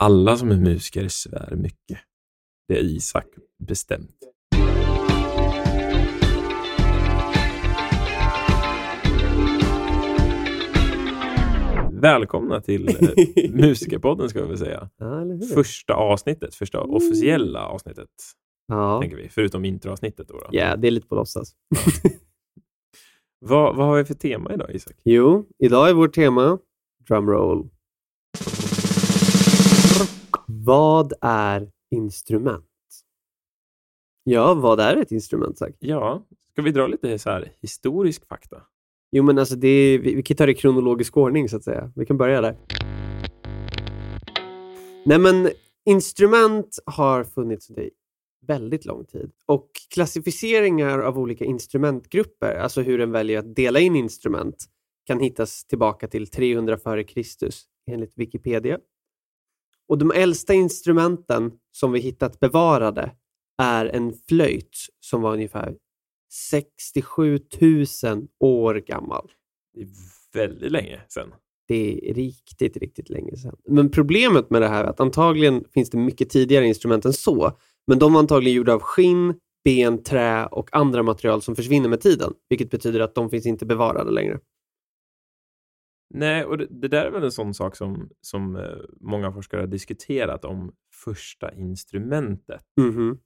Alla 0.00 0.36
som 0.36 0.50
är 0.50 0.56
musiker 0.56 1.08
svär 1.08 1.54
mycket. 1.56 1.98
Det 2.68 2.78
är 2.78 2.82
Isak 2.82 3.26
bestämt. 3.58 4.16
Välkomna 11.92 12.60
till 12.60 12.88
eh, 12.88 13.50
Musikerpodden 13.50 14.28
ska 14.28 14.42
vi 14.42 14.48
väl 14.48 14.58
säga. 14.58 14.90
Ja? 14.98 15.24
Första 15.54 15.94
avsnittet, 15.94 16.54
första 16.54 16.80
officiella 16.80 17.66
avsnittet, 17.66 18.08
ja. 18.68 19.00
tänker 19.00 19.16
vi. 19.16 19.28
Förutom 19.28 19.64
introavsnittet. 19.64 20.30
Ja, 20.50 20.76
det 20.76 20.88
är 20.88 20.90
lite 20.90 21.06
på 21.08 21.14
låtsas. 21.14 21.52
Vad, 23.40 23.76
vad 23.76 23.86
har 23.86 23.96
vi 23.96 24.04
för 24.04 24.14
tema 24.14 24.54
idag, 24.54 24.74
Isak? 24.74 24.96
Jo, 25.04 25.46
idag 25.58 25.90
är 25.90 25.94
vårt 25.94 26.14
tema 26.14 26.58
drumroll. 27.08 27.70
Vad 30.68 31.12
är 31.20 31.70
instrument? 31.90 32.64
Ja, 34.24 34.54
vad 34.54 34.80
är 34.80 34.96
ett 34.96 35.12
instrument? 35.12 35.58
Sagt? 35.58 35.76
Ja, 35.80 36.26
ska 36.52 36.62
vi 36.62 36.70
dra 36.70 36.86
lite 36.86 37.18
så 37.18 37.30
här 37.30 37.52
historisk 37.60 38.28
fakta? 38.28 38.62
Jo, 39.10 39.22
men 39.22 39.38
alltså 39.38 39.56
det 39.56 39.68
är, 39.68 39.98
vi, 39.98 40.14
vi 40.14 40.22
kan 40.22 40.36
ta 40.36 40.46
det 40.46 40.52
i 40.52 40.54
kronologisk 40.54 41.16
ordning 41.16 41.48
så 41.48 41.56
att 41.56 41.64
säga. 41.64 41.92
Vi 41.96 42.06
kan 42.06 42.18
börja 42.18 42.40
där. 42.40 42.56
Nej, 45.04 45.18
men 45.18 45.50
instrument 45.84 46.78
har 46.86 47.24
funnits 47.24 47.70
under 47.70 47.90
väldigt 48.46 48.84
lång 48.84 49.04
tid 49.04 49.30
och 49.46 49.70
klassificeringar 49.94 50.98
av 50.98 51.18
olika 51.18 51.44
instrumentgrupper, 51.44 52.56
alltså 52.56 52.82
hur 52.82 53.00
en 53.00 53.12
väljer 53.12 53.38
att 53.38 53.54
dela 53.54 53.80
in 53.80 53.96
instrument, 53.96 54.64
kan 55.06 55.20
hittas 55.20 55.64
tillbaka 55.64 56.08
till 56.08 56.30
300 56.30 56.74
f.Kr. 56.74 57.50
enligt 57.90 58.12
Wikipedia. 58.14 58.78
Och 59.88 59.98
de 59.98 60.10
äldsta 60.10 60.54
instrumenten 60.54 61.52
som 61.72 61.92
vi 61.92 62.00
hittat 62.00 62.40
bevarade 62.40 63.10
är 63.62 63.86
en 63.86 64.12
flöjt 64.28 64.76
som 65.00 65.22
var 65.22 65.32
ungefär 65.32 65.74
67 66.50 67.38
000 67.60 68.26
år 68.40 68.74
gammal. 68.74 69.30
Det 69.74 69.80
är 69.80 69.88
väldigt 70.32 70.72
länge 70.72 71.00
sedan. 71.08 71.32
Det 71.68 72.10
är 72.10 72.14
riktigt, 72.14 72.76
riktigt 72.76 73.10
länge 73.10 73.36
sedan. 73.36 73.56
Men 73.68 73.90
problemet 73.90 74.50
med 74.50 74.62
det 74.62 74.68
här 74.68 74.84
är 74.84 74.88
att 74.88 75.00
antagligen 75.00 75.64
finns 75.74 75.90
det 75.90 75.98
mycket 75.98 76.30
tidigare 76.30 76.66
instrument 76.66 77.04
än 77.04 77.12
så. 77.12 77.52
Men 77.86 77.98
de 77.98 78.12
var 78.12 78.20
antagligen 78.20 78.56
gjorda 78.56 78.74
av 78.74 78.80
skinn, 78.80 79.34
ben, 79.64 80.02
trä 80.02 80.46
och 80.46 80.76
andra 80.76 81.02
material 81.02 81.42
som 81.42 81.56
försvinner 81.56 81.88
med 81.88 82.00
tiden. 82.00 82.32
Vilket 82.48 82.70
betyder 82.70 83.00
att 83.00 83.14
de 83.14 83.30
finns 83.30 83.46
inte 83.46 83.66
bevarade 83.66 84.10
längre. 84.10 84.38
Nej, 86.14 86.44
och 86.44 86.58
det, 86.58 86.66
det 86.70 86.88
där 86.88 87.06
är 87.06 87.10
väl 87.10 87.24
en 87.24 87.32
sån 87.32 87.54
sak 87.54 87.76
som, 87.76 88.10
som 88.20 88.56
eh, 88.56 88.78
många 89.00 89.32
forskare 89.32 89.60
har 89.60 89.66
diskuterat 89.66 90.44
om 90.44 90.72
första 91.04 91.54
instrumentet. 91.54 92.62
Mhm. 92.80 93.18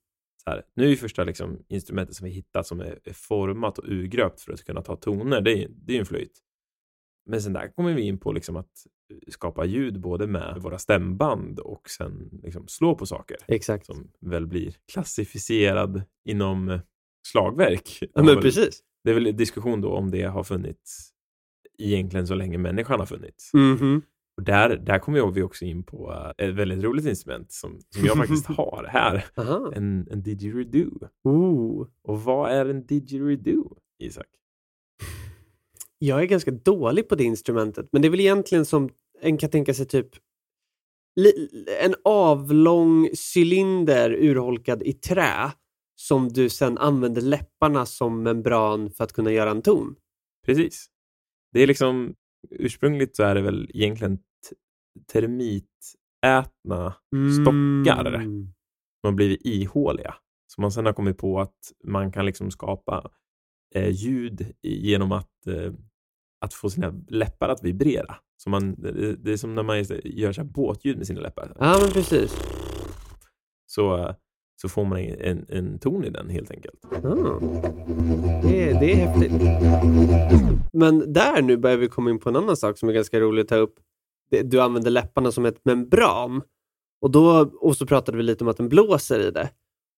Så 0.44 0.50
här, 0.50 0.62
nu 0.74 0.84
är 0.84 0.88
ju 0.88 0.96
första 0.96 1.24
liksom, 1.24 1.64
instrumentet 1.68 2.16
som 2.16 2.24
vi 2.24 2.30
hittat 2.30 2.66
som 2.66 2.80
är, 2.80 2.98
är 3.04 3.12
format 3.12 3.78
och 3.78 3.84
urgröpt 3.88 4.40
för 4.40 4.52
att 4.52 4.64
kunna 4.64 4.82
ta 4.82 4.96
toner, 4.96 5.40
det 5.40 5.64
är, 5.64 5.68
det 5.70 5.96
är 5.96 6.00
en 6.00 6.06
flöjt. 6.06 6.38
Men 7.26 7.42
sen 7.42 7.52
där 7.52 7.68
kommer 7.68 7.94
vi 7.94 8.02
in 8.02 8.18
på 8.18 8.32
liksom 8.32 8.56
att 8.56 8.86
skapa 9.28 9.64
ljud 9.64 10.00
både 10.00 10.26
med 10.26 10.58
våra 10.60 10.78
stämband 10.78 11.58
och 11.58 11.90
sen 11.90 12.40
liksom 12.42 12.68
slå 12.68 12.94
på 12.94 13.06
saker. 13.06 13.36
Exakt. 13.46 13.86
Som 13.86 14.12
väl 14.20 14.46
blir 14.46 14.74
klassificerad 14.92 16.02
inom 16.24 16.68
eh, 16.68 16.80
slagverk. 17.28 17.98
Ja, 18.14 18.22
men 18.22 18.40
precis. 18.40 18.82
Det 19.04 19.10
är 19.10 19.14
väl 19.14 19.26
en 19.26 19.36
diskussion 19.36 19.80
då 19.80 19.92
om 19.92 20.10
det 20.10 20.22
har 20.22 20.44
funnits 20.44 21.12
egentligen 21.84 22.26
så 22.26 22.34
länge 22.34 22.58
människan 22.58 23.00
har 23.00 23.06
funnits. 23.06 23.54
Mhm. 23.54 24.02
Och 24.36 24.42
där, 24.42 24.76
där 24.76 24.98
kommer 24.98 25.30
vi 25.30 25.42
också 25.42 25.64
in 25.64 25.82
på 25.82 26.12
eh, 26.38 26.48
ett 26.48 26.54
väldigt 26.54 26.84
roligt 26.84 27.06
instrument 27.06 27.52
som, 27.52 27.80
som 27.90 28.04
jag 28.04 28.16
faktiskt 28.16 28.46
har 28.56 28.86
här. 28.88 29.24
Aha. 29.36 29.72
En, 29.74 30.08
en 30.10 30.22
didgeridoo. 30.22 31.08
Ooh. 31.24 31.88
Och 32.02 32.22
vad 32.22 32.50
är 32.50 32.66
en 32.66 32.86
didgeridoo, 32.86 33.76
Isak? 33.98 34.26
Jag 35.98 36.22
är 36.22 36.26
ganska 36.26 36.50
dålig 36.50 37.08
på 37.08 37.14
det 37.14 37.24
instrumentet, 37.24 37.88
men 37.92 38.02
det 38.02 38.08
är 38.08 38.10
väl 38.10 38.20
egentligen 38.20 38.64
som 38.64 38.90
en 39.20 39.38
kan 39.38 39.50
tänka 39.50 39.74
sig 39.74 39.86
typ 39.86 40.08
en 41.80 41.94
avlång 42.04 43.08
cylinder 43.34 44.10
urholkad 44.10 44.82
i 44.82 44.92
trä 44.92 45.52
som 45.96 46.28
du 46.28 46.48
sen 46.48 46.78
använder 46.78 47.22
läpparna 47.22 47.86
som 47.86 48.22
membran 48.22 48.90
för 48.90 49.04
att 49.04 49.12
kunna 49.12 49.32
göra 49.32 49.50
en 49.50 49.62
ton. 49.62 49.94
Precis. 50.46 50.86
Det 51.52 51.60
är 51.60 51.66
liksom, 51.66 52.14
ursprungligt 52.50 53.16
så 53.16 53.22
är 53.22 53.34
det 53.34 53.42
väl 53.42 53.70
egentligen 53.74 54.18
termitätna 55.12 56.94
stockar 57.42 58.14
Mm. 58.14 58.52
som 59.00 59.08
har 59.08 59.12
blivit 59.12 59.46
ihåliga. 59.46 60.14
Så 60.46 60.60
man 60.60 60.72
sen 60.72 60.86
har 60.86 60.92
kommit 60.92 61.18
på 61.18 61.40
att 61.40 61.56
man 61.84 62.12
kan 62.12 62.26
liksom 62.26 62.50
skapa 62.50 63.10
eh, 63.74 63.88
ljud 63.90 64.52
genom 64.62 65.12
att, 65.12 65.46
eh, 65.46 65.72
att 66.44 66.54
få 66.54 66.70
sina 66.70 66.94
läppar 67.08 67.48
att 67.48 67.64
vibrera. 67.64 68.16
Så 68.36 68.50
man, 68.50 68.74
det, 68.74 69.32
är 69.32 69.36
som 69.36 69.54
när 69.54 69.62
man 69.62 69.84
gör 70.04 70.32
så 70.32 70.44
båtljud 70.44 70.96
med 70.96 71.06
sina 71.06 71.20
läppar. 71.20 71.56
Ja, 71.58 71.78
men 71.82 71.90
precis. 71.92 72.32
Så, 73.66 74.14
så 74.62 74.68
får 74.68 74.84
man 74.84 74.98
en, 74.98 75.46
en 75.48 75.78
ton 75.78 76.04
i 76.04 76.10
den 76.10 76.30
helt 76.30 76.50
enkelt. 76.50 76.84
Ah. 76.84 77.40
Det, 78.42 78.68
är- 78.70 78.80
det 78.80 78.92
är 78.92 78.96
häftigt. 78.96 79.32
Men 80.72 81.12
där 81.12 81.42
nu 81.42 81.56
börjar 81.56 81.76
vi 81.76 81.88
komma 81.88 82.10
in 82.10 82.18
på 82.18 82.28
en 82.28 82.36
annan 82.36 82.56
sak 82.56 82.78
som 82.78 82.88
är 82.88 82.92
ganska 82.92 83.20
rolig 83.20 83.42
att 83.42 83.48
ta 83.48 83.56
upp. 83.56 83.74
Du 84.44 84.60
använder 84.60 84.90
läpparna 84.90 85.32
som 85.32 85.44
ett 85.46 85.64
membran 85.64 86.42
och, 87.00 87.10
då, 87.10 87.50
och 87.60 87.76
så 87.76 87.86
pratade 87.86 88.16
vi 88.18 88.22
lite 88.22 88.44
om 88.44 88.48
att 88.48 88.56
den 88.56 88.68
blåser 88.68 89.20
i 89.28 89.30
det. 89.30 89.50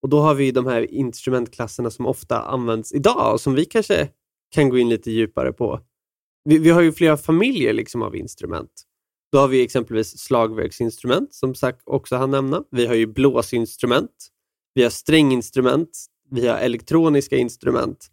Och 0.02 0.08
då 0.08 0.20
har 0.20 0.34
vi 0.34 0.50
de 0.50 0.66
här 0.66 0.90
instrumentklasserna 0.94 1.90
som 1.90 2.06
ofta 2.06 2.40
används 2.42 2.92
idag 2.92 3.32
och 3.32 3.40
som 3.40 3.54
vi 3.54 3.64
kanske 3.64 4.08
kan 4.54 4.68
gå 4.68 4.78
in 4.78 4.88
lite 4.88 5.10
djupare 5.10 5.52
på. 5.52 5.80
Vi, 6.44 6.58
vi 6.58 6.70
har 6.70 6.80
ju 6.82 6.92
flera 6.92 7.16
familjer 7.16 7.72
liksom 7.72 8.02
av 8.02 8.16
instrument. 8.16 8.70
Då 9.32 9.38
har 9.38 9.48
vi 9.48 9.62
exempelvis 9.62 10.18
slagverksinstrument 10.18 11.34
som 11.34 11.54
Zack 11.54 11.80
också 11.84 12.16
han 12.16 12.30
nämna. 12.30 12.64
Vi 12.70 12.86
har 12.86 12.94
ju 12.94 13.06
blåsinstrument. 13.06 14.10
Vi 14.74 14.82
har 14.82 14.90
stränginstrument. 14.90 15.90
Vi 16.30 16.46
har 16.48 16.58
elektroniska 16.58 17.36
instrument. 17.36 18.06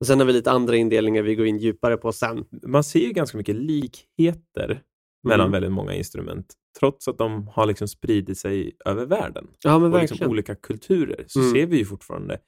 Och 0.00 0.06
sen 0.06 0.18
har 0.18 0.26
vi 0.26 0.32
lite 0.32 0.50
andra 0.50 0.76
indelningar 0.76 1.22
vi 1.22 1.34
går 1.34 1.46
in 1.46 1.58
djupare 1.58 1.96
på 1.96 2.12
sen. 2.12 2.44
Man 2.66 2.84
ser 2.84 3.00
ju 3.00 3.12
ganska 3.12 3.38
mycket 3.38 3.56
likheter 3.56 4.82
mellan 5.28 5.40
Mm. 5.46 5.52
väldigt 5.52 5.72
många 5.72 5.94
instrument. 5.94 6.54
Trots 6.78 7.08
att 7.08 7.18
de 7.18 7.48
har 7.48 7.66
liksom 7.66 7.88
spridit 7.88 8.38
sig 8.38 8.76
över 8.84 9.06
världen. 9.06 9.46
Ja, 9.62 9.78
men 9.78 9.92
och 9.94 10.00
liksom 10.00 10.14
verkligen. 10.14 10.30
olika 10.30 10.54
kulturer 10.54 11.24
så 11.28 11.40
Mm. 11.40 11.52
ser 11.52 11.66
vi 11.66 11.76
ju 11.78 11.84
fortfarande 11.84 12.38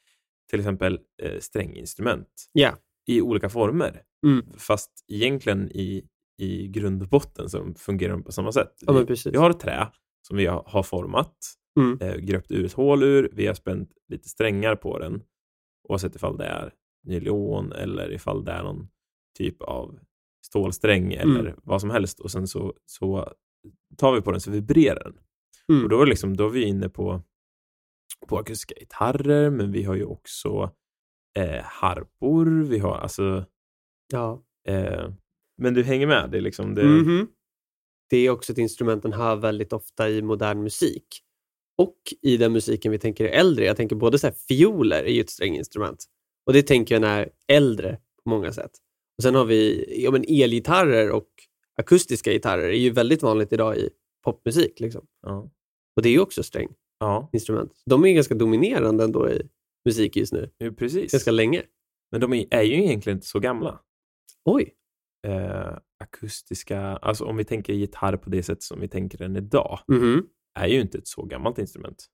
till 0.51 0.59
exempel 0.61 0.99
eh, 1.23 1.39
stränginstrument 1.41 2.29
Ja. 2.53 2.77
i 3.07 3.21
olika 3.21 3.49
former. 3.49 4.03
Mm. 4.27 4.47
Fast 4.59 4.91
egentligen 5.09 5.73
i, 5.73 6.05
i 6.39 6.69
grund 6.69 7.03
och 7.03 7.09
botten 7.09 7.49
så 7.51 7.75
fungerar 7.77 8.13
de 8.13 8.23
på 8.25 8.33
samma 8.33 8.53
sätt. 8.53 8.73
Ja, 8.81 8.93
vi, 8.93 9.15
vi 9.31 9.39
har 9.39 9.53
trä 9.53 9.87
som 10.29 10.37
vi 10.37 10.47
har 10.47 10.83
format, 10.83 11.37
Mm. 11.79 11.99
eh, 12.01 12.17
gröpt 12.17 12.51
ur 12.51 12.65
ett 12.65 12.73
hål 12.73 13.03
ur, 13.03 13.31
vi 13.33 13.47
har 13.47 13.55
spänt 13.55 13.91
lite 14.09 14.29
strängar 14.29 14.77
på 14.77 14.99
den 14.99 15.23
oavsett 15.89 16.17
ifall 16.17 16.37
det 16.37 16.45
är 16.45 16.73
nylon 17.07 17.73
eller 17.73 18.13
ifall 18.13 18.45
det 18.45 18.53
är 18.53 18.63
någon 18.63 18.89
typ 19.39 19.63
av 19.63 19.99
stålsträng 20.47 21.13
eller 21.13 21.41
Mm. 21.41 21.61
vad 21.63 21.81
som 21.81 21.91
helst 21.91 22.21
och 22.21 22.31
sen 22.31 22.47
så, 22.49 22.75
så 22.87 23.33
tar 23.97 24.13
vi 24.15 24.21
på 24.21 24.31
den 24.33 24.41
så 24.41 24.51
vibrerar 24.51 25.05
den. 25.05 25.19
Mm. 25.73 25.83
Och 25.85 25.89
då 25.91 26.05
liksom, 26.05 26.37
då 26.37 26.47
är 26.47 26.51
vi 26.51 26.65
inne 26.65 26.89
på, 26.89 27.23
på 28.29 28.39
akustiska 28.39 28.75
gitarrer, 28.81 29.51
men 29.51 29.73
vi 29.73 29.83
har 29.83 29.95
ju 29.95 30.05
också 30.05 30.71
eh, 31.39 31.63
harpor, 31.65 32.63
vi 32.69 32.79
har 32.79 32.97
alltså 32.99 33.45
Ja. 34.13 34.43
eh, 34.69 35.11
men 35.59 35.75
du 35.75 35.83
hänger 35.83 36.07
med? 36.07 36.31
Det 36.31 36.39
är 36.39 36.43
liksom 36.43 36.75
det, 36.75 36.85
Mhm. 36.85 37.29
Det 38.11 38.17
är 38.17 38.31
också 38.31 38.53
ett 38.53 38.59
instrument 38.59 39.03
den 39.03 39.13
hör 39.13 39.37
väldigt 39.37 39.73
ofta 39.73 40.09
i 40.11 40.23
modern 40.23 40.63
musik. 40.63 41.07
Och 41.79 41.97
i 42.23 42.37
den 42.37 42.53
musiken 42.53 42.93
vi 42.93 42.99
tänker 42.99 43.25
är 43.25 43.29
äldre. 43.29 43.65
Jag 43.65 43.77
tänker 43.77 43.97
både 43.97 44.19
så 44.19 44.27
här, 44.27 44.35
fioler 44.49 45.03
är 45.05 45.13
ju 45.13 45.21
ett 45.21 45.31
stränginstrument. 45.31 46.05
Och 46.47 46.53
det 46.53 46.63
tänker 46.63 46.95
jag 47.01 47.05
är 47.11 47.31
äldre 47.49 47.99
på 48.25 48.31
många 48.31 48.53
sätt. 48.53 48.71
Och 49.19 49.23
Sen 49.23 49.35
har 49.35 49.45
vi 49.45 49.85
ja, 50.05 50.11
men 50.11 50.25
elgitarrer 50.29 51.11
och 51.11 51.29
akustiska 51.77 52.33
gitarrer 52.33 52.69
är 52.69 52.79
ju 52.79 52.91
väldigt 52.91 53.23
vanligt 53.23 53.53
idag 53.53 53.77
i 53.77 53.91
popmusik. 54.25 54.81
Liksom. 54.81 55.07
Ja. 55.23 55.51
Och 55.97 56.03
det 56.03 56.09
är 56.09 56.13
ju 56.13 56.21
också 56.21 56.43
stränginstrument. 56.43 57.73
ja, 57.85 57.91
De 57.91 58.05
är 58.05 58.13
ganska 58.13 58.35
dominerande 58.35 59.05
ändå 59.05 59.31
i 59.31 59.43
musik 59.85 60.17
just 60.17 60.33
nu. 60.33 60.51
jo, 60.59 60.75
precis. 60.75 61.13
Ganska 61.13 61.31
länge. 61.31 61.63
Men 62.13 62.21
de 62.21 62.33
är, 62.51 62.63
ju 62.63 62.75
egentligen 62.85 63.17
inte 63.17 63.27
så 63.29 63.41
gamla. 63.41 63.81
Oj. 64.45 64.75
Eh, 65.27 65.79
akustiska, 66.05 66.81
alltså 66.81 67.25
om 67.25 67.37
vi 67.37 67.45
tänker 67.45 67.73
gitarr 67.73 68.17
på 68.17 68.31
det 68.31 68.43
sätt 68.43 68.63
som 68.63 68.81
vi 68.81 68.89
tänker 68.89 69.19
den 69.19 69.37
idag, 69.37 69.79
Mhm. 69.89 70.27
Är 70.67 70.73
ju 70.73 70.81
inte 70.81 70.99
ett 70.99 71.09
så 71.09 71.23
gammalt 71.23 71.59
instrument. 71.59 72.07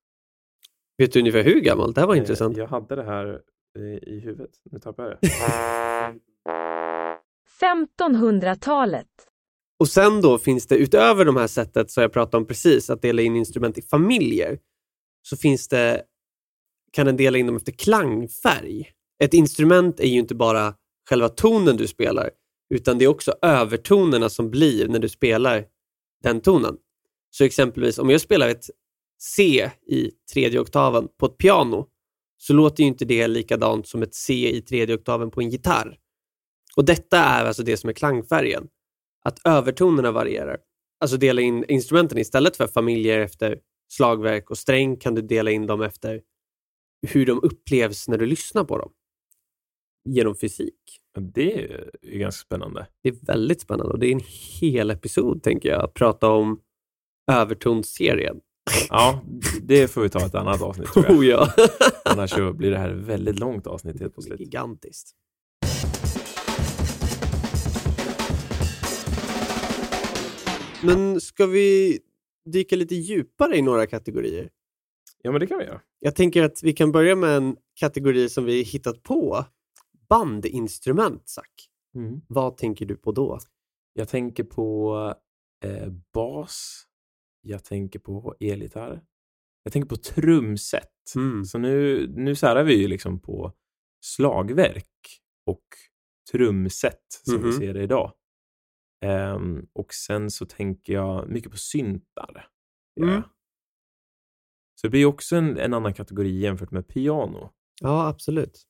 Vet 0.99 1.13
du 1.13 1.19
ungefär 1.19 1.43
hur 1.43 1.61
gammalt? 1.61 1.95
Det 1.95 2.01
här 2.01 2.09
var 2.09 2.15
intressant. 2.15 2.57
Eh, 2.57 2.61
jag 2.61 2.69
hade 2.69 2.97
det 2.97 3.05
här 3.05 3.41
eh, 3.79 4.09
i 4.09 4.21
huvudet, 4.25 4.51
nu 4.71 4.79
tappade 4.79 5.09
jag 5.09 5.19
det. 5.21 5.29
1500-talet. 7.61 9.07
Och 9.79 9.89
sen 9.89 10.21
då 10.21 10.39
finns 10.39 10.67
det 10.67 10.77
utöver 10.77 11.25
de 11.25 11.37
här 11.37 11.47
sättet 11.47 11.91
som 11.91 12.03
jag 12.03 12.13
pratade 12.13 12.37
om 12.37 12.47
precis, 12.47 12.91
att 12.91 13.03
dela 13.03 13.23
in 13.23 13.37
instrument 13.37 13.79
i 13.79 13.83
familjer, 13.83 14.59
så 15.23 15.37
finns 15.37 15.69
det, 15.69 16.03
kan 16.93 17.07
den 17.07 17.17
dela 17.17 17.39
in 17.39 17.47
dem 17.47 17.57
efter 17.57 17.73
klangfärg. 17.73 18.91
Ett 19.23 19.35
instrument 19.35 20.01
är 20.01 20.09
ju 20.09 20.19
inte 20.19 20.35
bara 20.35 20.75
själva 21.09 21.29
tonen 21.29 21.77
du 21.77 21.87
spelar, 21.87 22.31
utan 22.75 22.99
det 22.99 23.05
är 23.05 23.09
också 23.09 23.35
övertonerna 23.43 24.29
som 24.29 24.51
blir 24.51 24.89
när 24.89 24.99
du 24.99 25.09
spelar 25.09 25.65
den 26.23 26.41
tonen. 26.41 26.77
Så 27.37 27.45
exempelvis 27.45 27.99
om 27.99 28.11
jag 28.11 28.21
spelar 28.21 28.49
ett 28.49 28.65
C 29.19 29.71
i 29.87 30.11
tredje 30.33 30.61
oktaven 30.61 31.09
på 31.19 31.27
ett 31.27 31.39
piano 31.39 31.89
så 32.37 32.53
låter 32.53 32.83
ju 32.83 32.87
inte 32.87 33.05
det 33.05 33.29
likadant 33.29 33.89
som 33.89 34.03
ett 34.03 34.15
C 34.15 34.57
i 34.57 34.63
tredje 34.63 34.95
oktaven 34.95 35.31
på 35.31 35.41
en 35.41 35.51
gitarr. 35.51 35.99
Och 36.77 36.85
detta 36.85 37.19
är 37.19 37.45
alltså 37.45 37.63
det 37.63 37.77
som 37.77 37.91
är 37.91 37.95
klangfärgen. 37.95 38.69
Att 39.25 39.47
övertonerna 39.47 40.13
varierar. 40.13 40.59
Alltså 41.01 41.17
dela 41.17 41.41
in 41.41 41.65
instrumenten 41.69 42.19
istället 42.19 42.57
för 42.57 42.67
familjer 42.67 43.21
efter 43.21 43.59
slagverk 43.89 44.51
och 44.51 44.59
sträng 44.59 44.97
kan 44.97 45.15
du 45.15 45.23
dela 45.23 45.51
in 45.51 45.67
dem 45.67 45.83
efter 45.83 46.23
hur 47.09 47.27
de 47.27 47.41
upplevs 47.43 48.09
när 48.09 48.19
du 48.19 48.27
lyssnar 48.27 48.65
på 48.65 48.79
dem. 48.79 48.93
Genom 50.05 50.37
fysik. 50.37 51.01
Det 51.35 51.65
är 51.65 51.91
ganska 52.03 52.45
spännande. 52.45 52.87
Det 53.03 53.09
är 53.09 53.27
väldigt 53.27 53.61
spännande 53.61 53.93
och 53.93 53.99
det 53.99 54.07
är 54.07 54.13
en 54.13 54.25
hel 54.61 54.91
episod, 54.91 55.43
tänker 55.43 55.69
jag, 55.69 55.85
att 55.85 55.95
prata 55.95 56.29
om 56.29 56.61
övertonsserien. 57.33 58.41
Ja, 58.89 59.23
det 59.63 59.89
får 59.89 60.03
vi 60.03 60.09
ta 60.09 60.27
ett 60.27 60.35
annat 60.35 60.63
avsnitt 60.63 60.93
tror 60.93 61.05
jag. 61.05 61.19
Oh 61.19 61.27
ja! 61.27 61.55
Annars 62.05 62.31
så 62.31 62.53
blir 62.53 62.71
det 62.71 62.79
här 62.79 62.91
ett 62.91 63.05
väldigt 63.05 63.39
långt 63.39 63.67
avsnitt 63.67 64.01
helt 64.01 64.15
plötsligt. 64.15 64.41
Gigantiskt. 64.41 65.11
Men 70.83 71.21
ska 71.21 71.47
vi 71.47 71.99
dyka 72.53 72.77
lite 72.77 72.95
djupare 72.95 73.57
i 73.57 73.63
några 73.63 73.87
kategorier? 73.87 74.51
Ja, 75.23 75.33
men 75.33 75.41
det 75.41 75.47
kan 75.47 75.59
vi 75.59 75.65
göra. 75.65 75.81
Jag 75.99 76.17
tänker 76.17 76.43
att 76.43 76.63
vi 76.63 76.73
kan 76.73 76.93
börja 76.93 77.17
med 77.17 77.37
en 77.37 77.57
kategori 77.81 78.29
som 78.29 78.45
vi 78.45 78.63
hittat 78.63 79.03
på. 79.03 79.45
Bandinstrument, 80.09 81.29
Zack. 81.29 81.69
Mm. 81.95 82.21
Vad 82.29 82.57
tänker 82.57 82.87
du 82.87 82.97
på 82.97 83.13
då? 83.13 83.39
Jag 83.93 84.09
tänker 84.09 84.45
på 84.45 85.15
eh, 85.65 85.89
bas. 86.15 86.87
Jag 87.45 87.65
tänker 87.65 87.99
på 87.99 88.35
elgitarr. 88.41 89.05
Jag 89.63 89.73
tänker 89.73 89.89
på 89.89 89.97
trumset. 89.97 90.91
Mm. 91.17 91.45
Så 91.45 91.59
nu, 91.59 92.07
nu 92.17 92.35
särar 92.35 92.65
vi 92.65 92.75
ju 92.83 92.89
liksom 92.89 93.21
på 93.21 93.53
slagverk 94.05 95.21
och 95.47 95.65
trumset 96.33 97.03
som 97.25 97.39
vi 97.43 97.49
Mhm. 97.49 97.53
ser 97.59 97.75
det 97.75 97.83
idag. 97.83 98.13
Ehm, 99.05 99.67
och 99.73 99.95
sen 99.95 100.31
så 100.31 100.47
tänker 100.47 100.93
jag 100.93 101.29
mycket 101.29 101.51
på 101.51 101.57
syntar. 101.59 102.49
Ja. 102.95 103.05
Mm. 103.07 103.23
Så 104.81 104.87
det 104.87 104.91
blir 104.91 105.07
också 105.07 105.37
en, 105.37 105.59
en 105.59 105.75
annan 105.75 105.95
kategori 105.95 106.39
jämfört 106.39 106.71
med 106.71 106.89
piano. 106.89 107.51
Ja, 107.81 108.09
absolut. 108.09 108.63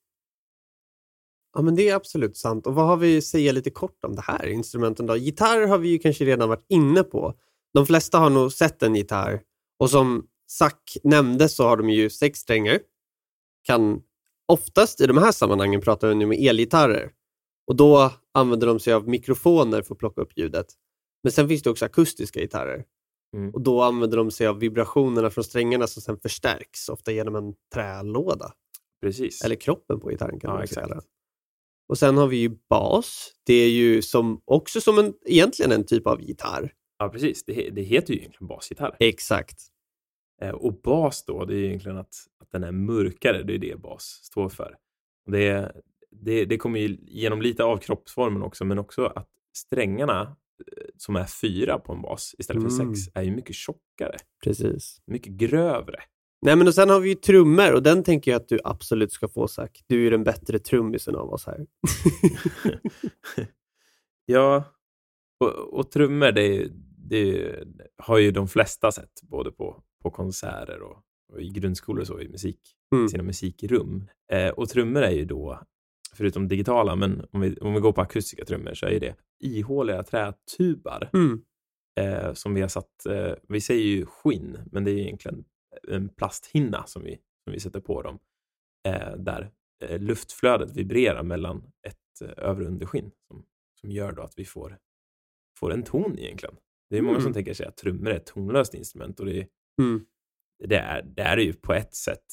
Ja, 1.56 1.62
men 1.62 1.74
det 1.76 1.88
är 1.88 1.94
absolut 1.94 2.36
sant. 2.36 2.66
Och 2.66 2.74
vad 2.74 2.86
har 2.86 2.96
vi 2.96 3.18
att 3.18 3.24
säga 3.24 3.52
lite 3.52 3.70
kort 3.70 4.04
om 4.04 4.14
det 4.16 4.22
här 4.22 4.46
instrumenten 4.46 5.06
då? 5.06 5.16
Gitarr 5.16 5.66
har 5.66 5.78
vi 5.78 5.88
ju 5.88 5.98
kanske 5.98 6.24
redan 6.24 6.48
varit 6.48 6.66
inne 6.68 7.02
på. 7.02 7.34
De 7.74 7.86
flesta 7.86 8.18
har 8.18 8.30
nog 8.30 8.52
sett 8.52 8.82
en 8.82 8.94
gitarr 8.94 9.42
och 9.78 9.90
som 9.90 10.26
Zack 10.50 10.96
nämnde 11.04 11.48
så 11.48 11.64
har 11.68 11.76
de 11.76 11.90
ju 11.90 12.10
sex 12.10 12.38
strängar. 12.38 12.78
Kan 13.62 14.02
oftast 14.52 15.00
i 15.00 15.06
de 15.06 15.18
här 15.18 15.32
sammanhangen 15.32 15.80
prata 15.80 16.14
med 16.14 16.38
elgitarrer 16.38 17.10
och 17.66 17.76
då 17.76 18.12
använder 18.34 18.66
de 18.66 18.80
sig 18.80 18.92
av 18.92 19.08
mikrofoner 19.08 19.82
för 19.82 19.94
att 19.94 19.98
plocka 19.98 20.20
upp 20.20 20.38
ljudet. 20.38 20.66
Men 21.22 21.32
sen 21.32 21.48
finns 21.48 21.62
det 21.62 21.70
också 21.70 21.84
akustiska 21.84 22.40
gitarrer 22.40 22.84
Mm. 23.34 23.50
och 23.50 23.60
då 23.60 23.82
använder 23.82 24.16
de 24.16 24.30
sig 24.30 24.46
av 24.46 24.58
vibrationerna 24.58 25.30
från 25.30 25.44
strängarna 25.44 25.86
som 25.86 26.02
sen 26.02 26.18
förstärks, 26.20 26.88
ofta 26.88 27.12
genom 27.12 27.36
en 27.36 27.54
trälåda. 27.74 28.52
Precis. 29.02 29.44
Eller 29.44 29.56
kroppen 29.56 30.00
på 30.00 30.08
gitarren 30.08 30.40
kan 30.40 30.50
Ja, 30.50 30.56
man 30.56 30.88
det. 30.88 31.00
Och 31.88 31.98
sen 31.98 32.16
har 32.16 32.26
vi 32.26 32.36
ju 32.36 32.50
bas. 32.70 33.32
Det 33.46 33.54
är 33.54 33.70
ju 33.70 34.02
som, 34.02 34.42
också 34.44 34.80
som 34.80 34.98
en, 34.98 35.14
egentligen 35.26 35.72
en 35.72 35.86
typ 35.86 36.06
av 36.06 36.22
gitarr. 36.22 36.72
Ja, 36.98 37.08
precis. 37.08 37.44
Det, 37.44 37.70
det 37.70 37.82
heter 37.82 38.14
ju 38.14 38.18
egentligen 38.20 38.48
basgitarr. 38.48 38.96
Exakt. 39.00 39.60
Eh, 40.42 40.50
och 40.50 40.80
bas 40.80 41.24
då, 41.24 41.44
det 41.44 41.54
är 41.56 41.64
egentligen 41.64 41.98
att, 41.98 42.14
att 42.40 42.50
den 42.50 42.64
är 42.64 42.72
mörkare. 42.72 43.42
Det 43.42 43.54
är 43.54 43.58
det 43.58 43.80
bas 43.80 44.20
står 44.22 44.48
för. 44.48 44.76
Det, 45.26 45.72
det, 46.10 46.44
det 46.44 46.56
kommer 46.56 46.80
ju 46.80 46.98
genom 47.02 47.42
lite 47.42 47.64
av 47.64 47.76
kroppsformen 47.78 48.42
också, 48.42 48.64
men 48.64 48.78
också 48.78 49.04
att 49.04 49.28
strängarna 49.56 50.22
eh, 50.22 50.84
som 50.96 51.16
är 51.16 51.24
fyra 51.24 51.78
på 51.78 51.92
en 51.92 52.02
bas 52.02 52.34
istället 52.38 52.62
för 52.62 52.80
Mm. 52.82 52.94
sex 52.94 53.10
är 53.14 53.22
ju 53.22 53.30
mycket 53.30 53.56
tjockare, 53.56 54.16
Precis. 54.44 55.00
mycket 55.06 55.32
grövre. 55.32 56.00
Nej, 56.42 56.56
men 56.56 56.66
och 56.68 56.74
sen 56.74 56.90
har 56.90 57.00
vi 57.00 57.08
ju 57.08 57.14
trummor 57.14 57.72
och 57.74 57.82
den 57.82 58.02
tänker 58.02 58.30
jag 58.30 58.40
att 58.42 58.48
du 58.48 58.58
absolut 58.64 59.12
ska 59.12 59.28
få 59.28 59.48
Zack. 59.48 59.82
Du 59.86 59.96
är 59.96 60.00
ju 60.00 60.10
den 60.10 60.24
bättre 60.24 60.58
trummisen 60.58 61.16
av 61.16 61.32
oss 61.32 61.46
här. 61.46 61.66
Ja, 64.26 64.64
och, 65.40 65.74
och 65.78 65.90
trummor, 65.90 66.32
det, 66.32 66.68
det 67.10 67.54
har 67.96 68.18
ju 68.18 68.30
de 68.30 68.48
flesta 68.48 68.92
sett, 68.92 69.22
både 69.22 69.52
på, 69.52 69.82
på 70.02 70.10
konserter 70.10 70.82
och, 70.82 71.02
och 71.32 71.40
i 71.40 71.48
grundskolor 71.50 72.00
och 72.00 72.06
så, 72.06 72.20
i 72.20 72.28
musik, 72.28 72.60
Mm. 72.94 73.08
sina 73.08 73.22
musikrum. 73.22 74.08
Eh, 74.32 74.48
och 74.48 74.68
trummor 74.68 75.02
är 75.02 75.10
ju 75.10 75.24
då, 75.24 75.60
förutom 76.14 76.48
digitala, 76.48 76.96
men 76.96 77.26
om 77.32 77.40
vi, 77.40 77.56
om 77.56 77.74
vi 77.74 77.80
går 77.80 77.92
på 77.92 78.00
akustiska 78.00 78.44
trummor 78.44 78.74
så 78.74 78.86
är 78.86 79.00
det 79.00 79.16
ihåliga 79.40 80.02
trätubar 80.02 81.10
Mm. 81.12 81.42
eh, 82.00 82.32
som 82.34 82.54
vi 82.54 82.60
har 82.60 82.68
satt, 82.68 83.06
eh, 83.06 83.32
vi 83.48 83.60
säger 83.60 83.84
ju 83.84 84.06
skinn, 84.06 84.58
men 84.72 84.84
det 84.84 84.90
är 84.90 84.98
egentligen 84.98 85.44
en 85.88 86.08
plasthinna 86.08 86.86
som 86.86 87.02
vi, 87.02 87.18
som 87.44 87.52
vi 87.52 87.60
sätter 87.60 87.80
på 87.80 88.02
dem, 88.02 88.18
eh, 88.88 89.16
där 89.16 89.50
eh, 89.84 90.00
luftflödet 90.00 90.76
vibrerar 90.76 91.22
mellan 91.22 91.62
ett 91.86 92.28
eh, 92.28 92.44
övre 92.48 92.64
och 92.64 92.70
underskinn 92.70 93.10
som, 93.28 93.44
som 93.80 93.90
gör 93.90 94.12
då 94.12 94.22
att 94.22 94.34
vi 94.36 94.44
får, 94.44 94.78
får 95.58 95.72
en 95.72 95.82
ton 95.82 96.18
egentligen. 96.18 96.54
Det 96.90 96.98
är 96.98 97.02
många 97.02 97.16
som 97.16 97.22
Mm. 97.26 97.32
tänker 97.34 97.54
sig 97.54 97.66
att 97.66 97.76
trummor 97.76 98.10
är 98.10 98.16
ett 98.16 98.26
tonlöst 98.26 98.74
instrument 98.74 99.20
och 99.20 99.26
det, 99.26 99.38
är- 99.40 99.46
Mm. 99.82 100.04
det, 100.64 100.76
är, 100.76 101.02
det 101.02 101.22
är 101.22 101.36
det 101.36 101.42
ju 101.42 101.52
på 101.52 101.72
ett 101.74 101.94
sätt, 101.94 102.24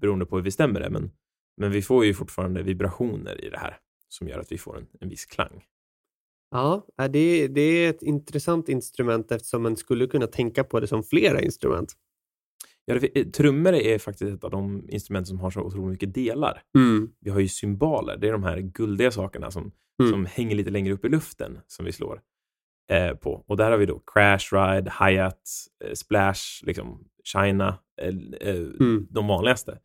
beroende 0.00 0.26
på 0.26 0.36
hur 0.36 0.42
vi 0.42 0.50
stämmer 0.50 0.80
det, 0.80 0.90
men, 0.90 1.10
men 1.56 1.70
vi 1.70 1.82
får 1.82 2.04
ju 2.04 2.14
fortfarande 2.14 2.62
vibrationer 2.62 3.44
i 3.44 3.50
det 3.50 3.58
här 3.58 3.78
som 4.08 4.28
gör 4.28 4.38
att 4.38 4.52
vi 4.52 4.58
får 4.58 4.78
en, 4.78 4.86
en 5.00 5.08
viss 5.08 5.26
klang. 5.26 5.64
Ja, 6.50 6.86
det, 6.96 7.48
det 7.48 7.60
är 7.60 7.90
ett 7.90 8.02
intressant 8.02 8.68
instrument 8.68 9.32
eftersom 9.32 9.62
man 9.62 9.76
skulle 9.76 10.06
kunna 10.06 10.26
tänka 10.26 10.64
på 10.64 10.80
det 10.80 10.86
som 10.86 11.02
flera 11.02 11.40
instrument. 11.42 11.92
Ja, 12.84 12.94
det, 13.00 13.18
eh, 13.20 13.26
trummor 13.26 13.72
är 13.74 13.98
faktiskt 13.98 14.34
ett 14.34 14.44
av 14.44 14.50
de 14.50 14.90
instrument 14.90 15.28
som 15.28 15.40
har 15.40 15.50
så 15.50 15.60
otroligt 15.60 15.90
mycket 15.90 16.14
delar. 16.14 16.62
Mm. 16.78 17.12
Vi 17.20 17.30
har 17.30 17.40
ju 17.40 17.48
cymbaler, 17.48 18.16
det 18.16 18.28
är 18.28 18.32
de 18.32 18.42
här 18.42 18.58
guldiga 18.60 19.10
sakerna 19.10 19.50
som, 19.50 19.72
Mm. 19.98 20.10
som 20.12 20.26
hänger 20.26 20.56
lite 20.56 20.70
längre 20.70 20.92
upp 20.94 21.04
i 21.04 21.08
luften 21.08 21.58
som 21.66 21.84
vi 21.84 21.92
slår 21.92 22.20
eh, 22.90 23.14
på. 23.14 23.44
Och 23.46 23.56
där 23.56 23.70
har 23.70 23.78
vi 23.78 23.86
då 23.86 23.98
crash 24.14 24.52
ride, 24.52 24.90
hi-hat, 25.00 25.42
eh, 25.84 25.92
splash, 25.94 26.40
liksom 26.66 27.08
China, 27.24 27.78
eh, 28.00 28.08
eh, 28.40 28.56
Mm. 28.80 29.06
de 29.10 29.26
vanligaste. 29.26 29.78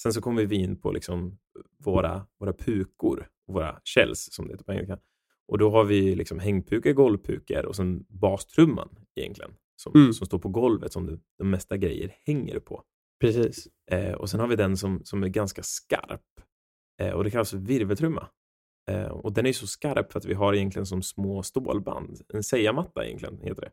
Sen 0.00 0.12
så 0.12 0.20
kommer 0.20 0.44
vi 0.46 0.56
in 0.56 0.80
på 0.80 0.92
liksom 0.92 1.38
våra, 1.78 2.26
våra 2.40 2.52
pukor, 2.52 3.28
våra 3.46 3.80
shells 3.84 4.28
som 4.32 4.46
det 4.46 4.52
heter 4.52 4.64
på 4.64 4.72
engelska. 4.72 4.98
Och 5.48 5.58
då 5.58 5.70
har 5.70 5.84
vi 5.84 6.14
liksom 6.14 6.38
hängpukor, 6.38 6.92
golvpukor 6.92 7.66
och 7.66 7.76
sen 7.76 8.04
bastrumman 8.08 8.88
egentligen. 9.16 9.50
Som, 9.76 9.92
Mm. 9.94 10.12
som 10.12 10.26
står 10.26 10.38
på 10.38 10.48
golvet 10.48 10.92
som 10.92 11.06
det, 11.06 11.18
de 11.38 11.50
mesta 11.50 11.76
grejer 11.76 12.14
hänger 12.26 12.58
på. 12.58 12.82
Precis. 13.20 13.68
Eh, 13.90 14.12
och 14.12 14.30
sen 14.30 14.40
har 14.40 14.46
vi 14.46 14.56
den 14.56 14.76
som, 14.76 15.00
som 15.04 15.22
är 15.22 15.28
ganska 15.28 15.62
skarp. 15.62 16.20
Eh, 17.00 17.10
och 17.10 17.24
det 17.24 17.30
kallas 17.30 17.52
virveltrumma. 17.52 18.28
Eh, 18.90 19.06
och 19.06 19.32
den 19.32 19.46
är 19.46 19.52
så 19.52 19.66
skarp 19.66 20.12
för 20.12 20.18
att 20.18 20.24
vi 20.24 20.34
har 20.34 20.54
egentligen 20.54 20.86
som 20.86 21.02
små 21.02 21.42
stålband, 21.42 22.20
en 22.34 22.42
sejamatta 22.42 23.06
egentligen 23.06 23.38
heter 23.42 23.70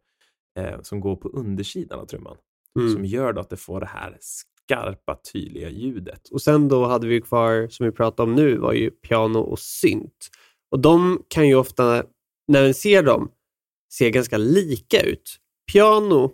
det, 0.56 0.62
eh, 0.62 0.82
som 0.82 1.00
går 1.00 1.16
på 1.16 1.30
undersidan 1.30 2.00
av 2.00 2.06
trumman. 2.06 2.38
Mm. 2.80 2.94
Som 2.94 3.06
gör 3.06 3.34
då 3.34 3.42
att 3.42 3.50
det 3.50 3.58
får 3.58 3.80
det 3.80 3.86
här 3.86 4.18
skarpa, 4.22 5.20
tydliga 5.34 5.70
ljudet. 5.70 6.30
Och 6.30 6.42
sen 6.42 6.68
då 6.68 6.86
hade 6.86 7.08
vi 7.08 7.22
kvar, 7.22 7.68
som 7.68 7.86
vi 7.86 7.92
pratade 7.92 8.30
om 8.30 8.36
nu, 8.36 8.58
var 8.58 8.74
ju 8.74 8.92
piano 8.92 9.40
och 9.40 9.60
synt. 9.60 10.30
Och 10.72 10.80
de 10.80 11.24
kan 11.28 11.48
ju 11.48 11.56
ofta, 11.56 12.04
när 12.48 12.64
man 12.64 12.74
ser 12.74 13.04
dem, 13.04 13.32
se 13.94 14.12
ganska 14.12 14.38
lika 14.38 15.02
ut. 15.02 15.38
Piano 15.74 16.32